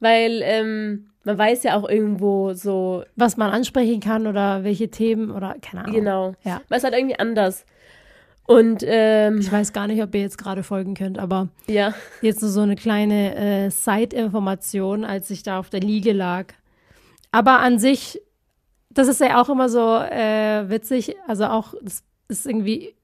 [0.00, 5.30] weil ähm, man weiß ja auch irgendwo so, Was man ansprechen kann oder welche Themen
[5.30, 5.94] oder keine Ahnung.
[5.94, 6.60] genau, Ja.
[6.68, 7.66] man ist halt irgendwie anders.
[8.48, 11.92] Und ähm, Ich weiß gar nicht, ob ihr jetzt gerade folgen könnt, aber ja,
[12.22, 16.46] jetzt nur so eine kleine äh, Side-Information, als ich da auf der Liege lag.
[17.30, 18.20] Aber an sich,
[18.88, 22.94] das ist ja auch immer so äh, witzig, also auch, das ist irgendwie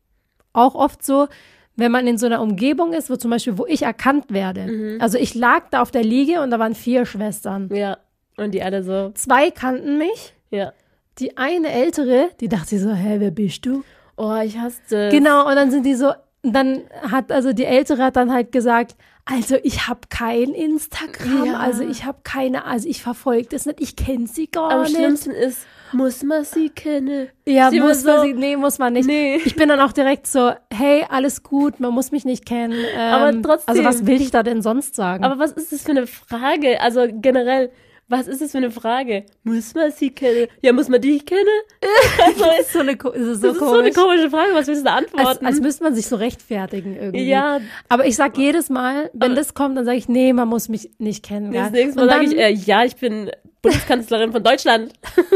[0.55, 1.28] auch oft so,
[1.76, 4.97] wenn man in so einer Umgebung ist, wo zum Beispiel, wo ich erkannt werde.
[5.01, 7.68] Also ich lag da auf der Liege und da waren vier Schwestern.
[7.74, 7.99] ja,
[8.38, 10.32] und die alle so, Zwei kannten mich.
[10.51, 10.72] ja.
[11.20, 13.84] Die eine ältere, die dachte so, hä, wer bist du?
[14.17, 15.12] Oh, ich hasse das.
[15.12, 16.12] Genau, und dann sind die so,
[16.43, 18.95] dann hat, also die Ältere hat dann halt gesagt,
[19.27, 21.57] also ich habe kein Instagram, Ja.
[21.59, 24.95] also ich habe keine, also ich verfolge das nicht, ich kenne sie gar Am nicht.
[24.95, 27.29] schlimmsten ist, muss man sie kennen.
[27.47, 29.07] Ja, Sie muss man so- sie, nee, muss man nicht.
[29.07, 29.37] Nee.
[29.45, 32.75] Ich bin dann auch direkt so, hey, alles gut, man muss mich nicht kennen.
[32.95, 33.69] Ähm, Aber trotzdem.
[33.73, 35.25] Also was will ich da denn sonst sagen?
[35.25, 36.81] Aber was ist das für eine Frage?
[36.83, 37.71] Also generell,
[38.09, 39.25] was ist das für eine Frage?
[39.45, 40.49] Muss man sie kennen?
[40.63, 41.43] Ja, muss man dich kennen?
[42.25, 44.55] Also, das ist so eine, das ist so, das ist so eine komische Frage.
[44.55, 45.27] Was willst du da antworten?
[45.27, 47.25] Als, als müsste man sich so rechtfertigen irgendwie.
[47.25, 47.61] Ja.
[47.89, 50.91] Aber ich sag jedes Mal, wenn das kommt, dann sage ich, nee, man muss mich
[50.99, 51.53] nicht kennen.
[51.53, 53.31] Das nächste Mal sage ich, äh, ja, ich bin
[53.63, 54.93] Bundeskanzlerin von Deutschland.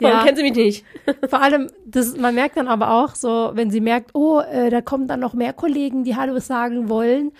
[0.00, 0.24] Warum ja.
[0.24, 0.84] kennen Sie mich nicht?
[1.28, 4.80] Vor allem, das, man merkt dann aber auch so, wenn sie merkt, oh, äh, da
[4.80, 7.32] kommen dann noch mehr Kollegen, die Hallo sagen wollen,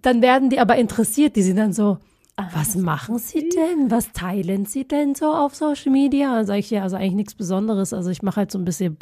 [0.00, 1.98] dann werden die aber interessiert, die sind dann so,
[2.36, 3.90] ah, was machen Sie denn?
[3.90, 6.34] Was teilen Sie denn so auf Social Media?
[6.34, 7.92] Dann sage ich ja, also eigentlich nichts Besonderes.
[7.92, 8.96] Also ich mache halt so ein bisschen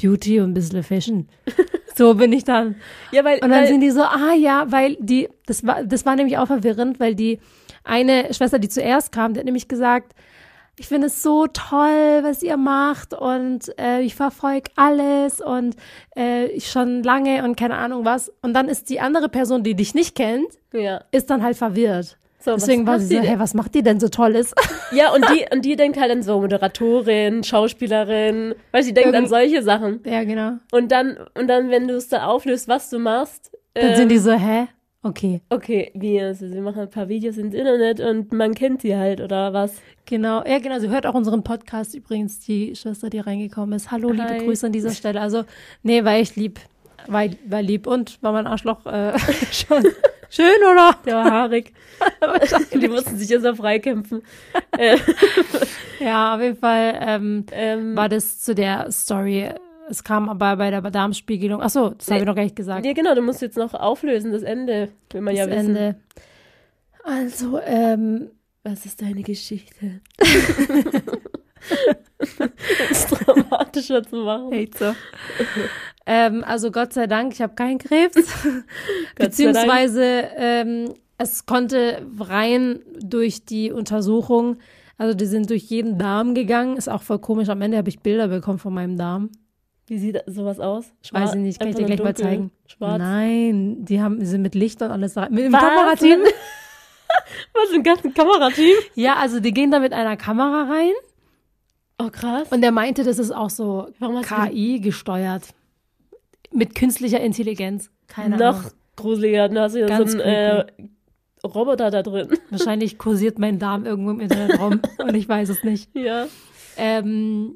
[0.00, 1.28] Beauty und ein bisschen Fashion.
[1.96, 2.76] So bin ich dann.
[3.10, 6.04] ja, weil, und dann weil, sind die so, ah ja, weil die, das war, das
[6.04, 7.40] war nämlich auch verwirrend, weil die
[7.84, 10.14] eine Schwester, die zuerst kam, die hat nämlich gesagt,
[10.78, 15.74] ich finde es so toll, was ihr macht und äh, ich verfolge alles und
[16.14, 18.30] äh, ich schon lange und keine Ahnung was.
[18.42, 21.02] Und dann ist die andere Person, die dich nicht kennt, ja.
[21.12, 22.18] ist dann halt verwirrt.
[22.46, 24.54] So, Deswegen war sie so, hey, was macht die denn so Tolles?
[24.92, 29.24] Ja, und die, und die denkt halt an so Moderatorin, Schauspielerin, weil sie denkt Irgend
[29.24, 29.98] an solche Sachen.
[30.06, 30.52] Ja, genau.
[30.70, 33.50] Und dann, und dann, wenn du es da auflöst, was du machst.
[33.74, 34.68] Dann ähm, sind die so, hä?
[35.02, 35.40] Okay.
[35.50, 39.20] Okay, wie, also sie machen ein paar Videos ins Internet und man kennt sie halt,
[39.20, 39.74] oder was?
[40.04, 43.90] Genau, ja genau, sie hört auch unseren Podcast übrigens, die Schwester, die reingekommen ist.
[43.90, 44.16] Hallo, Hi.
[44.18, 45.20] liebe Grüße an dieser Stelle.
[45.20, 45.42] Also,
[45.82, 46.60] nee, war echt lieb.
[47.08, 49.18] War, war lieb und war mein Arschloch äh,
[49.50, 49.82] schon
[50.30, 50.96] schön, oder?
[51.04, 51.72] Der war haarig.
[52.74, 54.22] die mussten sich erst mal freikämpfen.
[56.00, 59.50] ja, auf jeden Fall ähm, ähm, war das zu der Story
[59.88, 61.62] es kam aber bei der Darmspiegelung.
[61.62, 62.14] Ach so, das nee.
[62.14, 62.84] habe ich noch gar nicht gesagt.
[62.84, 65.76] Ja, genau, du musst jetzt noch auflösen, das Ende, will man das ja wissen.
[65.76, 65.96] Ende.
[67.04, 68.30] Also, ähm,
[68.64, 70.00] was ist deine Geschichte?
[72.88, 74.52] das dramatischer zu machen.
[74.52, 74.94] Hate so.
[76.06, 78.16] Ähm, also Gott sei Dank, ich habe keinen Krebs.
[79.16, 84.56] Beziehungsweise ähm, es konnte rein durch die Untersuchung,
[84.98, 86.76] also die sind durch jeden Darm gegangen.
[86.76, 87.48] Ist auch voll komisch.
[87.48, 89.30] Am Ende habe ich Bilder bekommen von meinem Darm.
[89.88, 90.86] Wie sieht sowas aus?
[91.02, 92.50] Schwarz, Weiß ich nicht, kann ich dir gleich mal zeigen.
[92.66, 92.98] Schwarz.
[92.98, 95.28] Nein, die haben, sind mit Licht und alles da.
[95.28, 96.20] Mit dem Kamerateam.
[97.54, 98.74] Was, im ganzen Kamerateam?
[98.94, 100.92] Ja, also die gehen da mit einer Kamera rein.
[101.98, 102.48] Oh, krass.
[102.50, 103.88] Und der meinte, das ist auch so
[104.22, 105.54] KI gesteuert.
[106.52, 107.90] Mit künstlicher Intelligenz.
[108.06, 108.70] Keine Noch Ahnung.
[108.96, 109.50] gruseliger.
[109.54, 110.66] Hast du ja Ganz so einen äh,
[111.44, 112.28] Roboter da drin.
[112.50, 115.94] Wahrscheinlich kursiert mein Darm irgendwo im Internetraum und ich weiß es nicht.
[115.94, 116.26] Ja.
[116.76, 117.54] Ähm,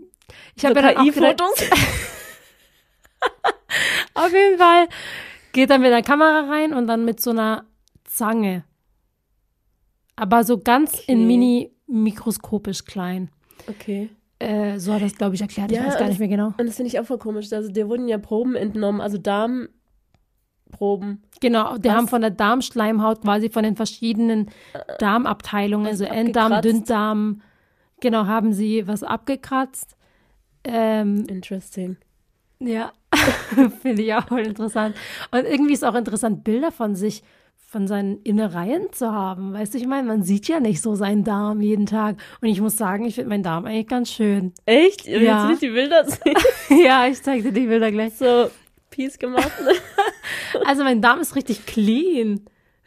[0.55, 1.65] ich habe ja KI-Fotos.
[4.15, 4.89] Auf jeden Fall
[5.53, 7.67] geht er mit der Kamera rein und dann mit so einer
[8.05, 8.65] Zange.
[10.17, 11.13] Aber so ganz okay.
[11.13, 13.31] in mini mikroskopisch klein.
[13.67, 14.11] Okay.
[14.41, 15.71] Äh, so hat das, glaube ich, erklärt.
[15.71, 16.55] Ich ja, weiß gar nicht mehr genau.
[16.59, 17.53] Und das finde ich auch voll komisch.
[17.53, 19.71] Also, dir wurden ja Proben entnommen, also Darmproben.
[21.41, 21.95] Genau, die Was?
[21.95, 24.51] haben von der Darmschleimhaut quasi von den verschiedenen
[24.99, 27.43] Darmabteilungen, also Enddarm, Dünndarm,
[28.01, 29.97] genau, haben sie was abgekratzt.
[30.65, 31.99] Ähm, Interesting.
[32.61, 32.93] Ja,
[33.83, 34.97] finde ich auch voll interessant.
[35.31, 37.23] Und irgendwie ist auch interessant, Bilder von sich,
[37.71, 39.53] von seinen Innereien zu haben.
[39.53, 42.17] Weißt du, ich meine, man sieht ja nicht so seinen Darm jeden Tag.
[42.41, 44.53] Und ich muss sagen, ich finde meinen Darm eigentlich ganz schön.
[44.67, 45.07] Echt?
[45.07, 45.45] Willst ja.
[45.45, 46.35] du nicht die Bilder sehen?
[46.85, 48.15] ja, ich zeige dir die Bilder gleich.
[48.15, 48.51] So,
[48.91, 49.53] Peace gemacht.
[50.67, 52.41] also mein Darm ist richtig clean.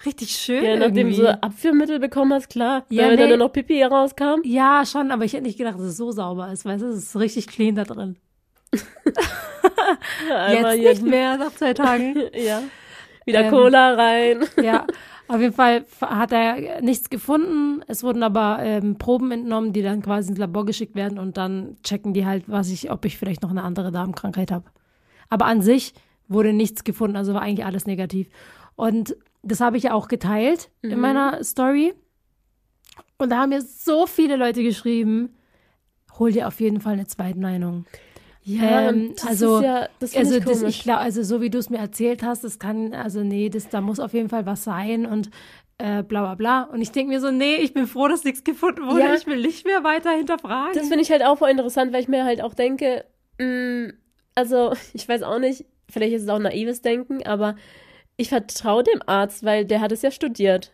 [0.06, 0.66] Richtig schön.
[0.66, 1.22] Ja, nachdem irgendwie.
[1.22, 2.86] du so Abführmittel bekommen hast, klar.
[2.90, 3.30] Ja, weil nee.
[3.30, 4.42] dann noch Pipi rauskam.
[4.44, 6.66] Ja, schon, aber ich hätte nicht gedacht, dass es so sauber ist.
[6.66, 8.18] Weißt du, es ist richtig clean da drin.
[10.52, 12.18] Jetzt nicht mehr, nach zwei Tagen.
[12.34, 12.64] ja.
[13.26, 14.46] Wieder ähm, Cola rein.
[14.64, 14.86] ja.
[15.28, 17.82] Auf jeden Fall hat er nichts gefunden.
[17.88, 21.78] Es wurden aber ähm, Proben entnommen, die dann quasi ins Labor geschickt werden und dann
[21.84, 24.66] checken die halt, was ich, ob ich vielleicht noch eine andere Darmkrankheit habe.
[25.30, 25.94] Aber an sich
[26.28, 28.28] wurde nichts gefunden, also war eigentlich alles negativ.
[28.76, 30.92] Und das habe ich ja auch geteilt mhm.
[30.92, 31.94] in meiner Story.
[33.18, 35.36] Und da haben mir so viele Leute geschrieben,
[36.20, 37.86] hol dir auf jeden Fall eine Zweitmeinung.
[38.46, 41.50] Ja, ähm, das also, ist ja, das also, ich das, ich glaub, also so wie
[41.50, 44.46] du es mir erzählt hast, das kann, also nee, das, da muss auf jeden Fall
[44.46, 45.30] was sein und
[45.78, 46.64] äh, bla bla bla.
[46.64, 49.00] Und ich denke mir so, nee, ich bin froh, dass nichts gefunden wurde.
[49.00, 49.16] Ja.
[49.16, 50.74] Ich will nicht mehr weiter hinterfragen.
[50.74, 53.06] Das finde ich halt auch voll interessant, weil ich mir halt auch denke,
[53.40, 53.94] mh, mm,
[54.36, 57.56] also ich weiß auch nicht, vielleicht ist es auch naives Denken, aber
[58.18, 60.74] ich vertraue dem Arzt, weil der hat es ja studiert.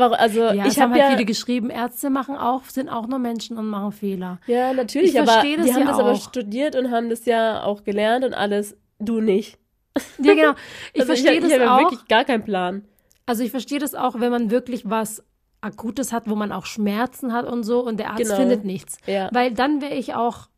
[0.00, 3.58] Also ja, ich habe halt ja, viele geschrieben, Ärzte machen auch, sind auch nur Menschen
[3.58, 4.40] und machen Fehler.
[4.46, 6.00] Ja, natürlich, ich aber die haben ja das auch.
[6.00, 8.76] aber studiert und haben das ja auch gelernt und alles.
[8.98, 9.58] Du nicht.
[10.18, 10.52] Ja, genau.
[10.92, 11.60] Ich also verstehe das ich auch.
[11.60, 12.84] Ich habe wirklich gar keinen Plan.
[13.26, 15.22] Also ich verstehe das auch, wenn man wirklich was
[15.60, 18.36] Akutes hat, wo man auch Schmerzen hat und so und der Arzt genau.
[18.36, 18.98] findet nichts.
[19.06, 19.28] Ja.
[19.32, 20.48] Weil dann wäre ich auch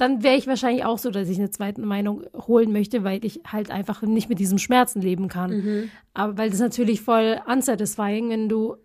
[0.00, 3.40] dann wäre ich wahrscheinlich auch so, dass ich eine zweite Meinung holen möchte, weil ich
[3.46, 5.50] halt einfach nicht mit diesem Schmerzen leben kann.
[5.50, 5.90] Mhm.
[6.14, 8.76] Aber weil das natürlich voll unsatisfying, wenn du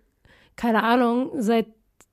[0.55, 1.68] keine Ahnung, seit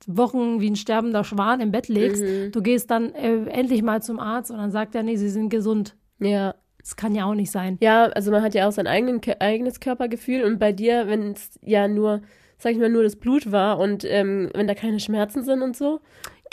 [0.05, 2.23] Wochen wie ein sterbender Schwan im Bett legst.
[2.23, 2.51] Mhm.
[2.51, 5.49] Du gehst dann äh, endlich mal zum Arzt und dann sagt er, nee, sie sind
[5.49, 5.95] gesund.
[6.19, 6.55] Ja.
[6.79, 7.77] Das kann ja auch nicht sein.
[7.81, 11.57] Ja, also man hat ja auch sein eigenen, eigenes Körpergefühl und bei dir, wenn es
[11.61, 12.21] ja nur,
[12.57, 15.77] sag ich mal, nur das Blut war und ähm, wenn da keine Schmerzen sind und
[15.77, 16.01] so.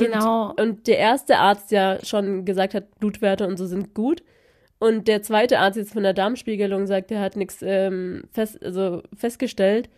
[0.04, 0.50] Genau.
[0.50, 4.22] Und, und der erste Arzt ja schon gesagt hat, Blutwerte und so sind gut.
[4.78, 9.02] Und der zweite Arzt jetzt von der Darmspiegelung sagt, er hat nichts ähm, fest, also
[9.14, 9.90] festgestellt,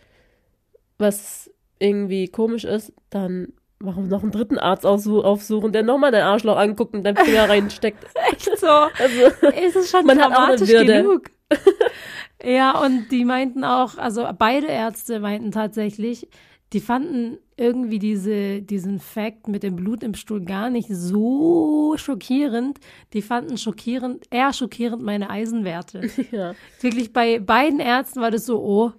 [0.98, 6.56] was irgendwie komisch ist, dann warum noch einen dritten Arzt aufsuchen, der nochmal dein Arschloch
[6.56, 8.04] anguckt und deinen Finger reinsteckt.
[8.32, 8.66] Echt so.
[8.66, 11.30] Also, ist es schon Man dramatisch genug.
[12.44, 16.28] ja, und die meinten auch, also beide Ärzte meinten tatsächlich,
[16.72, 22.78] die fanden irgendwie diese, diesen Fakt mit dem Blut im Stuhl gar nicht so schockierend.
[23.12, 26.08] Die fanden schockierend, eher schockierend meine Eisenwerte.
[26.30, 26.54] ja.
[26.80, 28.92] Wirklich bei beiden Ärzten war das so, oh,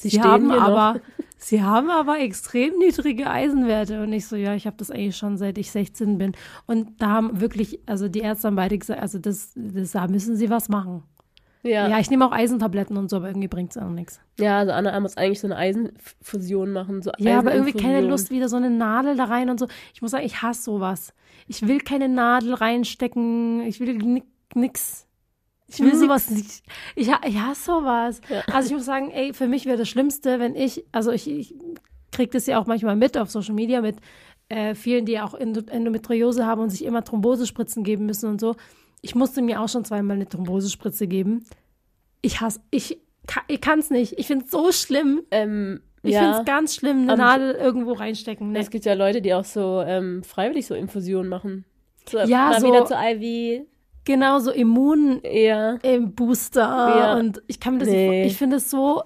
[0.00, 0.66] Sie sie, haben hier noch.
[0.66, 1.00] aber,
[1.36, 4.02] sie haben aber extrem niedrige Eisenwerte.
[4.02, 6.32] Und ich so, ja, ich habe das eigentlich schon seit ich 16 bin.
[6.66, 10.36] Und da haben wirklich, also die Ärzte haben beide gesagt, also das, das da müssen
[10.36, 11.02] sie was machen.
[11.62, 11.88] Ja.
[11.88, 14.20] Ja, ich nehme auch Eisentabletten und so, aber irgendwie bringt es auch nichts.
[14.38, 17.02] ja, also Anna muss eigentlich so eine Eisenfusion machen.
[17.02, 18.00] So Ja, aber irgendwie keine.
[18.00, 19.66] Lust, wieder so eine Nadel da rein und so.
[19.94, 21.12] Ich muss sagen, ich hasse sowas.
[21.48, 23.60] Ich will keine Nadel reinstecken.
[23.62, 24.22] Ich will ni-
[24.54, 25.06] nix.
[25.68, 26.62] Ich will sowas nicht.
[26.96, 28.20] Ich, ich hasse sowas.
[28.28, 28.40] Ja.
[28.52, 31.54] Also ich muss sagen, ey, für mich wäre das Schlimmste, wenn ich, also ich, ich
[32.10, 33.96] kriege das ja auch manchmal mit auf Social Media mit
[34.48, 38.56] äh, vielen, die auch Endo- Endometriose haben und sich immer Thrombosespritzen geben müssen und so.
[39.02, 41.44] Ich musste mir auch schon zweimal eine Thrombosespritze geben.
[42.22, 42.98] Ich hasse, ich,
[43.48, 44.18] ich kann es nicht.
[44.18, 45.22] Ich finde es so schlimm.
[45.30, 46.20] Ähm, Ich ja.
[46.20, 48.52] finde es ganz schlimm, eine Aber- Nadel irgendwo reinstecken.
[48.52, 48.58] Ne?
[48.58, 51.64] Es gibt ja Leute, die auch so ähm, freiwillig so Infusionen machen.
[52.08, 53.66] So, Ja, mal so- wieder zur IV.
[54.04, 55.74] Genau, so Immun Ja.
[55.82, 56.60] im Booster.
[56.60, 57.16] Ja.
[57.18, 58.24] Und ich kann mir das Nee.
[58.26, 59.02] ich finde es so,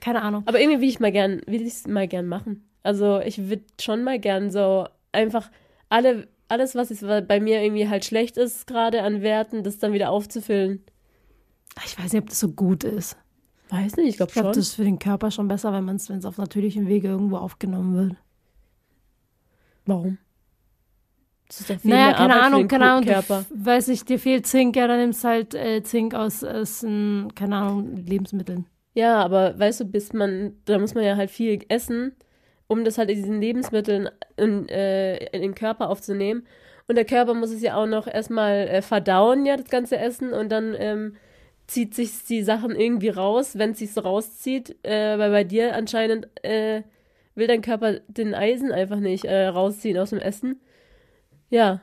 [0.00, 0.42] keine Ahnung.
[0.46, 2.68] Aber irgendwie will ich mal gern, will ich es mal gern machen.
[2.82, 5.50] Also ich würde schon mal gern so einfach
[5.88, 9.92] alle, alles, was ist, bei mir irgendwie halt schlecht ist, gerade an Werten, das dann
[9.92, 10.84] wieder aufzufüllen.
[11.84, 13.16] Ich weiß nicht, ob das so gut ist.
[13.68, 14.60] Weiß nicht, ich glaube Ich glaube, schon.
[14.60, 17.08] das ist für den Körper schon besser, wenn man es, wenn es auf natürlichem Wege
[17.08, 18.16] irgendwo aufgenommen wird.
[19.86, 20.18] Warum?
[21.48, 23.04] Das ist doch viel naja, mehr keine Arbeit Ahnung, den keine Ahnung.
[23.04, 23.44] Körper.
[23.54, 27.56] weiß nicht, dir fehlt Zink, ja, dann nimmst halt äh, Zink aus, aus ähm, keine
[27.56, 28.66] Ahnung, Lebensmitteln.
[28.94, 32.16] Ja, aber weißt du, bis man, da muss man ja halt viel essen,
[32.68, 36.46] um das halt in diesen Lebensmitteln in, äh, in den Körper aufzunehmen.
[36.88, 40.32] Und der Körper muss es ja auch noch erstmal äh, verdauen, ja, das ganze Essen.
[40.32, 41.16] Und dann ähm,
[41.66, 44.76] zieht sich die Sachen irgendwie raus, wenn es sich so rauszieht.
[44.84, 46.82] Äh, weil bei dir anscheinend äh,
[47.34, 50.60] will dein Körper den Eisen einfach nicht äh, rausziehen aus dem Essen.
[51.50, 51.80] Ja,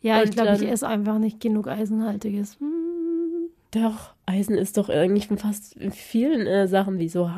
[0.00, 2.58] Ja, ich Und glaube, ich esse einfach nicht genug Eisenhaltiges.
[2.60, 3.50] Hm.
[3.70, 7.34] doch, Eisen ist doch eigentlich fast in vielen äh, Sachen, wie so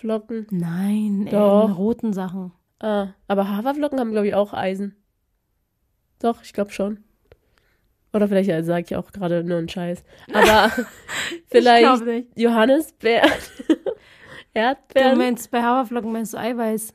[0.00, 0.46] Haferflocken.
[0.50, 1.68] Nein, Doch.
[1.68, 2.52] in roten Sachen.
[2.80, 4.96] Ah, aber Haferflocken haben, glaube ich, auch Eisen.
[6.20, 7.04] Doch, ich glaube schon.
[8.12, 10.02] Oder vielleicht äh, sage ich auch gerade nur einen Scheiß.
[10.32, 10.72] Aber
[11.30, 12.36] Ich vielleicht.
[12.36, 13.30] Johannisbeeren.
[14.52, 15.16] Du Erdbeeren.
[15.16, 16.92] meinst, bei Haferflocken meinst du Eiweiß.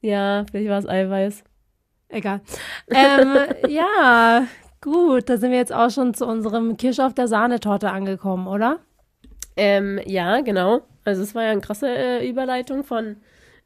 [0.00, 1.44] ja, vielleicht war es Eiweiß.
[2.08, 2.40] Egal.
[2.88, 3.36] Ähm,
[3.68, 4.46] ja,
[4.80, 8.78] gut, da sind wir jetzt auch schon zu unserem Kirsch auf der Sahnetorte angekommen, oder?
[9.58, 10.82] Ähm, ja, genau.
[11.04, 13.16] Also es war ja eine krasse äh, Überleitung von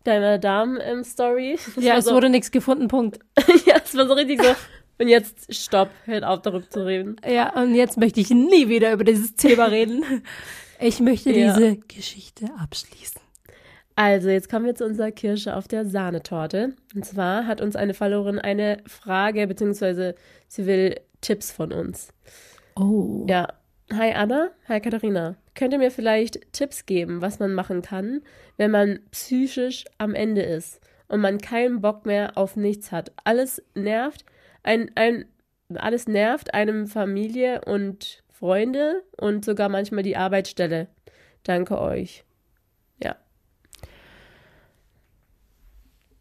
[0.05, 1.59] deiner Darm-Story.
[1.77, 3.19] Ja, es so, wurde nichts gefunden, Punkt.
[3.67, 4.55] ja, es war so richtig so.
[4.99, 7.17] Und jetzt stopp, hört auf darüber zu reden.
[7.29, 10.05] Ja, und jetzt möchte ich nie wieder über dieses Thema reden.
[10.85, 11.55] Ich möchte Ja.
[11.55, 13.21] diese Geschichte abschließen.
[13.95, 16.73] Also, jetzt kommen wir zu unserer Kirsche auf der Sahnetorte.
[16.93, 20.17] Und zwar hat uns eine Followerin eine Frage, beziehungsweise
[20.49, 22.09] sie will Tipps von uns.
[22.75, 23.25] Oh.
[23.29, 23.47] Ja.
[23.93, 25.37] Hi Anna, hi Katharina.
[25.55, 28.23] Könnt ihr mir vielleicht Tipps geben, was man machen kann,
[28.57, 33.13] wenn man psychisch am Ende ist und man keinen Bock mehr auf nichts hat?
[33.25, 34.25] Alles nervt,
[34.63, 35.27] ein, ein,
[35.75, 40.89] alles nervt einem Familie und Freunde und sogar manchmal die Arbeitsstelle.
[41.45, 42.25] Danke euch.
[43.03, 43.17] Ja.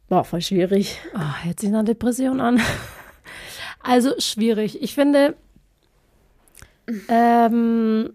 [0.09, 0.99] Boah, voll schwierig.
[1.13, 2.61] Ah, hört sich nach Depression an.
[3.83, 4.81] Also schwierig.
[4.83, 5.35] Ich finde,
[7.07, 8.13] ähm,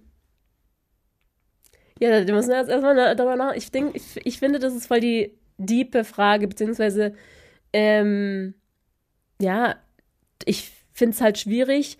[1.98, 3.54] Ja, da muss man jetzt erstmal darüber nach.
[3.54, 7.14] Ich denke, ich, ich finde, das ist voll die diepe Frage, beziehungsweise,
[7.72, 8.54] ähm,
[9.40, 9.76] ja,
[10.44, 11.98] ich finde es halt schwierig.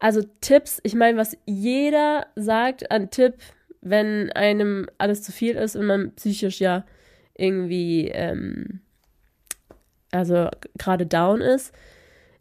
[0.00, 3.34] Also Tipps, ich meine, was jeder sagt an Tipp,
[3.82, 6.84] wenn einem alles zu viel ist und man psychisch ja
[7.36, 8.80] irgendwie, ähm,
[10.10, 11.72] also gerade down ist,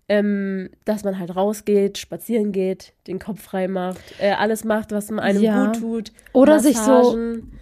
[0.10, 5.10] ähm, dass man halt rausgeht, spazieren geht, den Kopf frei macht, äh, alles macht, was
[5.12, 5.66] einem Ja.
[5.68, 6.12] gut tut.
[6.34, 7.60] oder sich so, Massagen.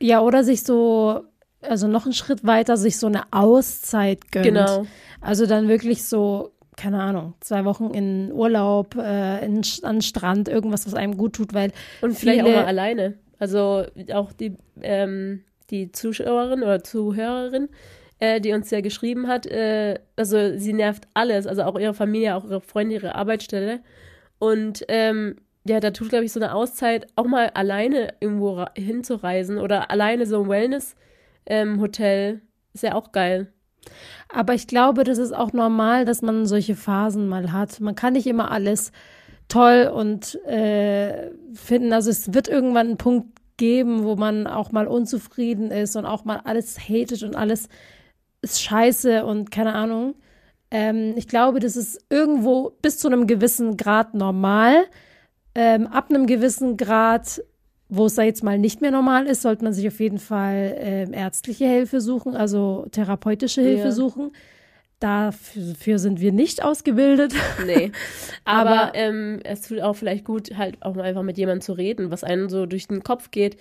[0.00, 1.24] ja, oder sich so
[1.62, 4.46] also noch einen Schritt weiter, sich so eine Auszeit gönnt.
[4.46, 4.86] Genau.
[5.20, 10.48] Also dann wirklich so, keine Ahnung, zwei Wochen in Urlaub, äh, in, an den Strand,
[10.48, 13.18] irgendwas, was einem gut tut, weil Und vielleicht viele, auch mal alleine.
[13.38, 17.68] Also auch die, ähm, die Zuschauerin oder Zuhörerin,
[18.20, 22.36] äh, die uns ja geschrieben hat, äh, also sie nervt alles, also auch ihre Familie,
[22.36, 23.80] auch ihre Freunde, ihre Arbeitsstelle.
[24.38, 29.58] Und ähm, ja, da tut, glaube ich, so eine Auszeit, auch mal alleine irgendwo hinzureisen
[29.58, 32.40] oder alleine so ein Wellness-Hotel,
[32.72, 33.52] ist ja auch geil.
[34.28, 37.80] Aber ich glaube, das ist auch normal, dass man solche Phasen mal hat.
[37.80, 38.92] Man kann nicht immer alles
[39.48, 41.92] toll und äh, finden.
[41.92, 46.24] Also es wird irgendwann einen Punkt geben, wo man auch mal unzufrieden ist und auch
[46.24, 47.68] mal alles hatet und alles
[48.42, 50.14] ist scheiße und keine Ahnung.
[50.70, 54.84] Ähm, ich glaube, das ist irgendwo bis zu einem gewissen Grad normal.
[55.54, 57.42] Ähm, ab einem gewissen Grad,
[57.88, 60.76] wo es da jetzt mal nicht mehr normal ist, sollte man sich auf jeden Fall
[60.78, 63.92] ähm, ärztliche Hilfe suchen, also therapeutische Hilfe Ja.
[63.92, 64.30] suchen.
[65.00, 67.32] Dafür sind wir nicht ausgebildet.
[67.66, 67.90] Nee.
[68.44, 71.72] Aber, Aber- ähm, es tut auch vielleicht gut, halt auch mal einfach mit jemandem zu
[71.72, 73.56] reden, was einem so durch den Kopf geht.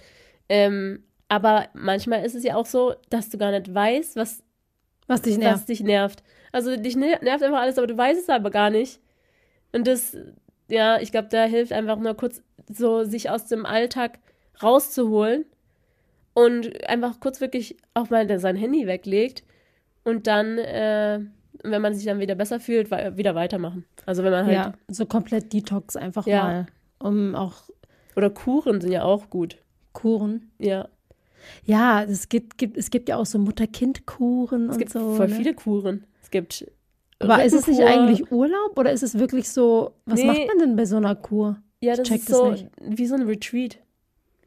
[0.50, 4.42] Ähm, aber manchmal ist es ja auch so, dass du gar nicht weißt, was,
[5.10, 5.70] Was dich was nervt.
[5.70, 6.24] dich nervt.
[6.54, 9.00] Also dich ner- nervt einfach alles, aber du weißt es aber gar nicht.
[9.74, 10.16] Und das,
[10.70, 12.42] ja, ich glaube, da hilft einfach nur kurz
[12.72, 14.20] so, sich aus dem Alltag
[14.64, 15.46] rauszuholen
[16.34, 19.44] und einfach kurz wirklich auch mal sein Handy weglegt
[20.04, 21.20] und dann, äh,
[21.64, 23.86] wenn man sich dann wieder besser fühlt, wieder weitermachen.
[24.06, 26.44] Also wenn man halt, Ja, so komplett Detox einfach Ja.
[26.44, 26.66] mal,
[27.00, 27.70] um auch
[28.16, 29.58] oder Kuren sind ja auch gut.
[29.94, 30.52] Kuren.
[30.60, 30.88] Ja,
[31.66, 35.16] Ja, es gibt, gibt, es gibt ja auch so Mutter-Kind-Kuren es und gibt so.
[35.16, 35.36] voll ne?
[35.36, 36.06] viele Kuren.
[36.22, 36.72] Es gibt
[37.20, 40.26] Aber ist es nicht eigentlich Urlaub oder ist es wirklich so, was Nee.
[40.28, 41.62] macht man denn bei so einer Kur?
[41.82, 42.68] Ja, das ist das so nicht.
[42.82, 43.80] wie so ein Retreat.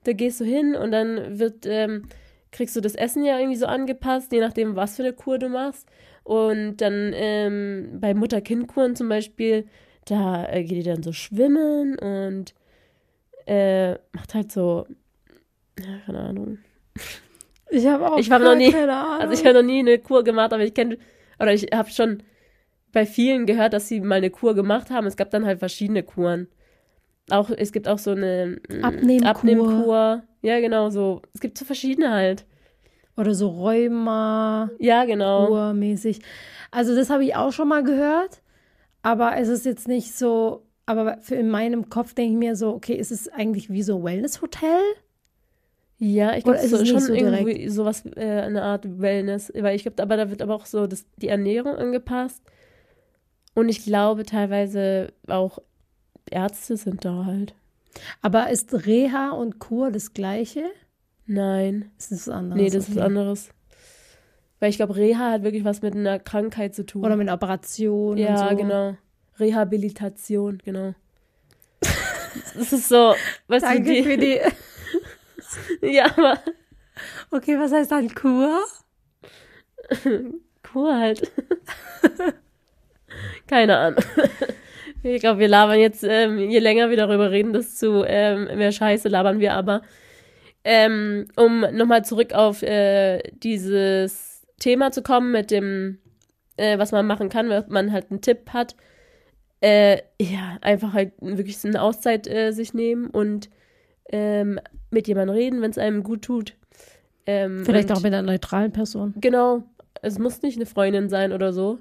[0.04, 2.08] Da gehst du hin und dann wird, ähm,
[2.50, 5.48] kriegst du das Essen ja irgendwie so angepasst, je nachdem, was für eine Kur du
[5.48, 5.88] machst.
[6.24, 9.66] Und dann ähm, bei Mutter-Kind-Kuren zum Beispiel,
[10.04, 12.54] da äh, geht die dann so schwimmen und
[13.46, 14.86] äh, macht halt so,
[15.78, 16.58] ja, keine Ahnung.
[17.70, 19.20] Ich habe auch Ich hab noch nie- keine Ahnung.
[19.20, 20.98] Also ich habe noch nie eine Kur gemacht, aber ich kenne,
[21.38, 22.22] oder ich habe schon
[22.92, 25.06] bei vielen gehört, dass sie mal eine Kur gemacht haben.
[25.06, 26.48] Es gab dann halt verschiedene Kuren.
[27.30, 29.28] Auch, es gibt auch so eine mm, Abnehmkur.
[29.30, 30.22] Abnehmkur.
[30.42, 31.22] Ja, genau, so.
[31.32, 32.44] Es gibt so verschiedene halt.
[33.16, 35.46] Oder so Rheuma, Ja, genau.
[35.48, 36.20] Kurmäßig.
[36.70, 38.42] Also das habe ich auch schon mal gehört,
[39.02, 42.70] aber es ist jetzt nicht so, aber für in meinem Kopf denke ich mir so,
[42.70, 44.80] okay, ist es eigentlich wie so ein Wellness-Hotel?
[46.04, 49.52] Ja, ich glaube, ist so, es nicht schon so irgendwie sowas, äh, eine Art Wellness.
[49.54, 52.42] Weil ich glaube, aber da wird aber auch so das, die Ernährung angepasst.
[53.54, 55.60] Und ich glaube teilweise auch
[56.28, 57.54] Ärzte sind da halt.
[58.20, 60.64] Aber ist Reha und Kur das gleiche?
[61.26, 61.92] Nein.
[61.98, 62.60] Ist das was anderes?
[62.60, 63.06] Nee, das ist Okay.
[63.06, 63.50] anderes.
[64.58, 67.04] Weil ich glaube, Reha hat wirklich was mit einer Krankheit zu tun.
[67.04, 68.56] Oder mit Operationen ja, und so.
[68.56, 68.96] genau.
[69.38, 70.94] Rehabilitation, genau.
[72.56, 73.14] Das ist so,
[73.46, 74.40] weißt Danke du, die, für die.
[75.82, 76.38] ja, aber
[77.30, 78.62] Okay, was heißt dann Kur?
[80.62, 81.32] Kur halt.
[83.46, 84.04] Keine Ahnung.
[85.02, 89.08] Ich glaube, wir labern jetzt, ähm, je länger wir darüber reden, desto ähm, mehr Scheiße
[89.08, 89.82] labern wir aber.
[90.64, 95.98] Ähm, um nochmal zurück auf äh, dieses Thema zu kommen mit dem,
[96.56, 98.76] äh, was man machen kann, wenn man halt einen Tipp hat.
[99.60, 103.50] Äh, ja, einfach halt wirklich eine Auszeit äh, sich nehmen und
[104.10, 104.60] ähm,
[104.92, 106.54] mit jemandem reden, wenn es einem gut tut.
[107.26, 109.14] Ähm, Vielleicht auch mit einer neutralen Person.
[109.20, 109.62] Genau.
[110.02, 111.78] Es muss nicht eine Freundin sein oder so.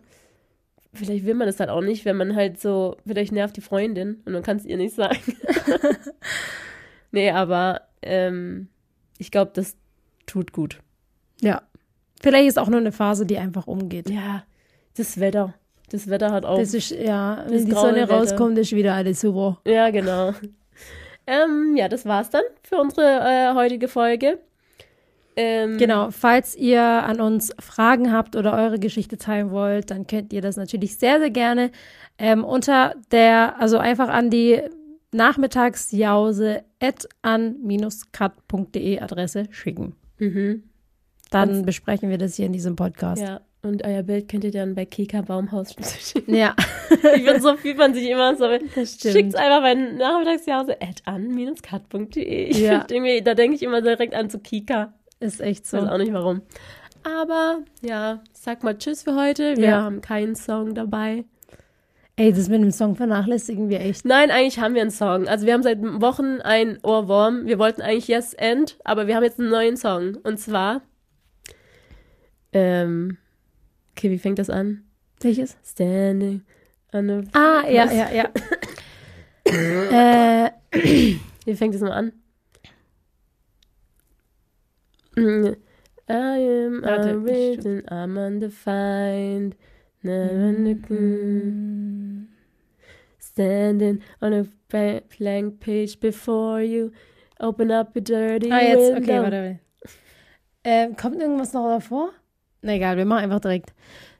[0.94, 4.22] Vielleicht will man das halt auch nicht, wenn man halt so, vielleicht nervt die Freundin
[4.26, 5.18] und man kann es ihr nicht sagen.
[7.12, 8.68] nee, aber ähm,
[9.18, 9.78] ich glaube, das
[10.26, 10.80] tut gut.
[11.42, 11.62] Ja.
[12.22, 14.10] Vielleicht ist auch nur eine Phase, die einfach umgeht.
[14.10, 14.44] Ja,
[14.98, 15.54] das Wetter.
[15.90, 16.58] Das Wetter hat auch.
[16.58, 18.14] Das ist, ja, Das wenn die Sonne Wetter.
[18.14, 19.60] rauskommt, ist wieder alles super.
[19.66, 20.34] ja, genau.
[21.32, 24.40] Ähm, ja, das war's dann für unsere äh, heutige Folge.
[25.38, 30.34] Ähm, Genau, falls ihr an uns Fragen habt oder eure Geschichte teilen wollt, dann könnt
[30.34, 31.72] ihr das natürlich sehr, sehr gerne
[32.18, 34.62] ähm, unter der, also einfach an die
[35.14, 39.96] nachmittagsjause at an-cut.de Adresse schicken.
[40.20, 40.64] Mhm.
[41.30, 43.22] Dann besprechen wir das hier in diesem Podcast.
[43.22, 46.34] Ja, und euer Bild könnt ihr dann bei Kika Baumhaus schicken.
[46.36, 46.56] Ja,
[47.16, 48.46] Ich bin so fühlt man sich immer so.
[48.50, 52.46] Schickt einfach bei nachmittagsjause at an-cut.de.
[52.46, 52.86] Ich Ja.
[52.88, 54.94] da denke ich immer direkt an zu Kika.
[55.20, 55.88] Ist echt Ich weiß so.
[55.88, 56.42] auch nicht warum.
[57.04, 59.58] Aber ja, sag mal Tschüss für heute.
[59.58, 59.82] Wir Ja.
[59.84, 61.24] haben keinen Song dabei.
[62.18, 64.06] Ey, das mit dem Song vernachlässigen wir echt.
[64.06, 65.28] Nein, eigentlich haben wir einen Song.
[65.28, 67.46] Also wir haben seit Wochen einen Ohrwurm.
[67.48, 70.18] Wir wollten eigentlich Yes End, aber wir haben jetzt einen neuen Song.
[70.24, 70.82] Und zwar
[72.54, 73.18] Ähm,
[73.92, 74.84] okay, wie fängt das an?
[75.20, 75.58] Welches?
[75.64, 76.44] Standing
[76.94, 77.24] on a...
[77.34, 78.30] Ah, ja, ja, ja.
[80.52, 80.52] äh,
[81.46, 82.14] Wie fängt das mal an?
[85.16, 85.56] Mm,
[86.08, 89.56] I am Warte, unwritten, I'm undefined.
[90.04, 92.28] Never looking.
[93.20, 96.92] Standing on a blank page before you.
[97.40, 99.02] Open up a dirty ah, jetzt, window.
[99.02, 99.32] okay, warte.
[99.32, 99.60] warte.
[100.64, 102.12] Ähm, kommt irgendwas noch davor?
[102.64, 103.74] Egal, wir machen einfach direkt.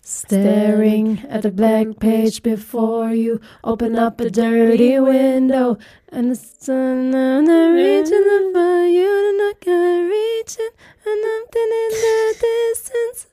[0.04, 5.78] Staring at a blank page before you, open up a dirty window,
[6.12, 10.74] and it's on the region of uh, you not gonna reach it,
[11.06, 13.28] and nothing in the distance.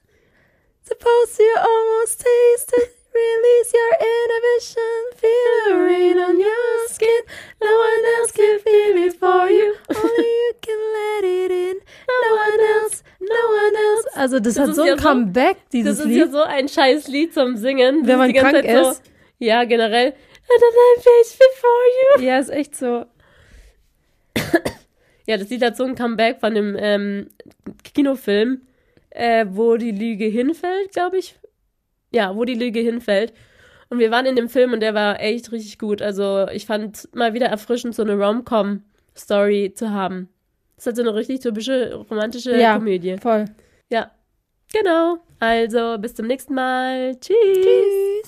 [0.83, 2.98] Suppose you almost taste it.
[3.19, 7.23] Release your inhibition, feel the rain on your skin.
[7.61, 11.77] No one else can feel it for you, only you can let it in.
[12.25, 14.07] No one else, no one else.
[14.15, 16.19] Also das, Das hat so ein ja so- Comeback, dieses Das ist Lied.
[16.19, 18.07] ja so ein scheiß Lied zum Singen.
[18.07, 19.03] Wenn man krank Zeit so, ist.
[19.39, 20.15] Ja, generell.
[20.49, 21.85] Before
[22.19, 22.23] you.
[22.25, 23.05] Ja, ist echt so.
[25.27, 27.29] Ja, das Lied hat so ein Comeback von dem ähm,
[27.85, 28.63] Kinofilm,
[29.11, 31.35] äh, wo die Lüge hinfällt, glaube ich.
[32.11, 33.33] Ja, wo die Lüge hinfällt.
[33.91, 36.03] Und wir waren in dem Film und der war echt richtig gut.
[36.03, 40.29] Also ich fand mal wieder erfrischend, so eine Rom-Com-Story zu haben.
[40.77, 42.77] Das hat so eine richtig typische romantische Ja.
[42.77, 43.17] Komödie.
[43.19, 43.47] Voll.
[43.91, 44.11] Ja,
[44.73, 45.19] genau.
[45.41, 47.17] Also bis zum nächsten Mal.
[47.19, 47.37] Tschüss.
[47.55, 48.19] Tschüss.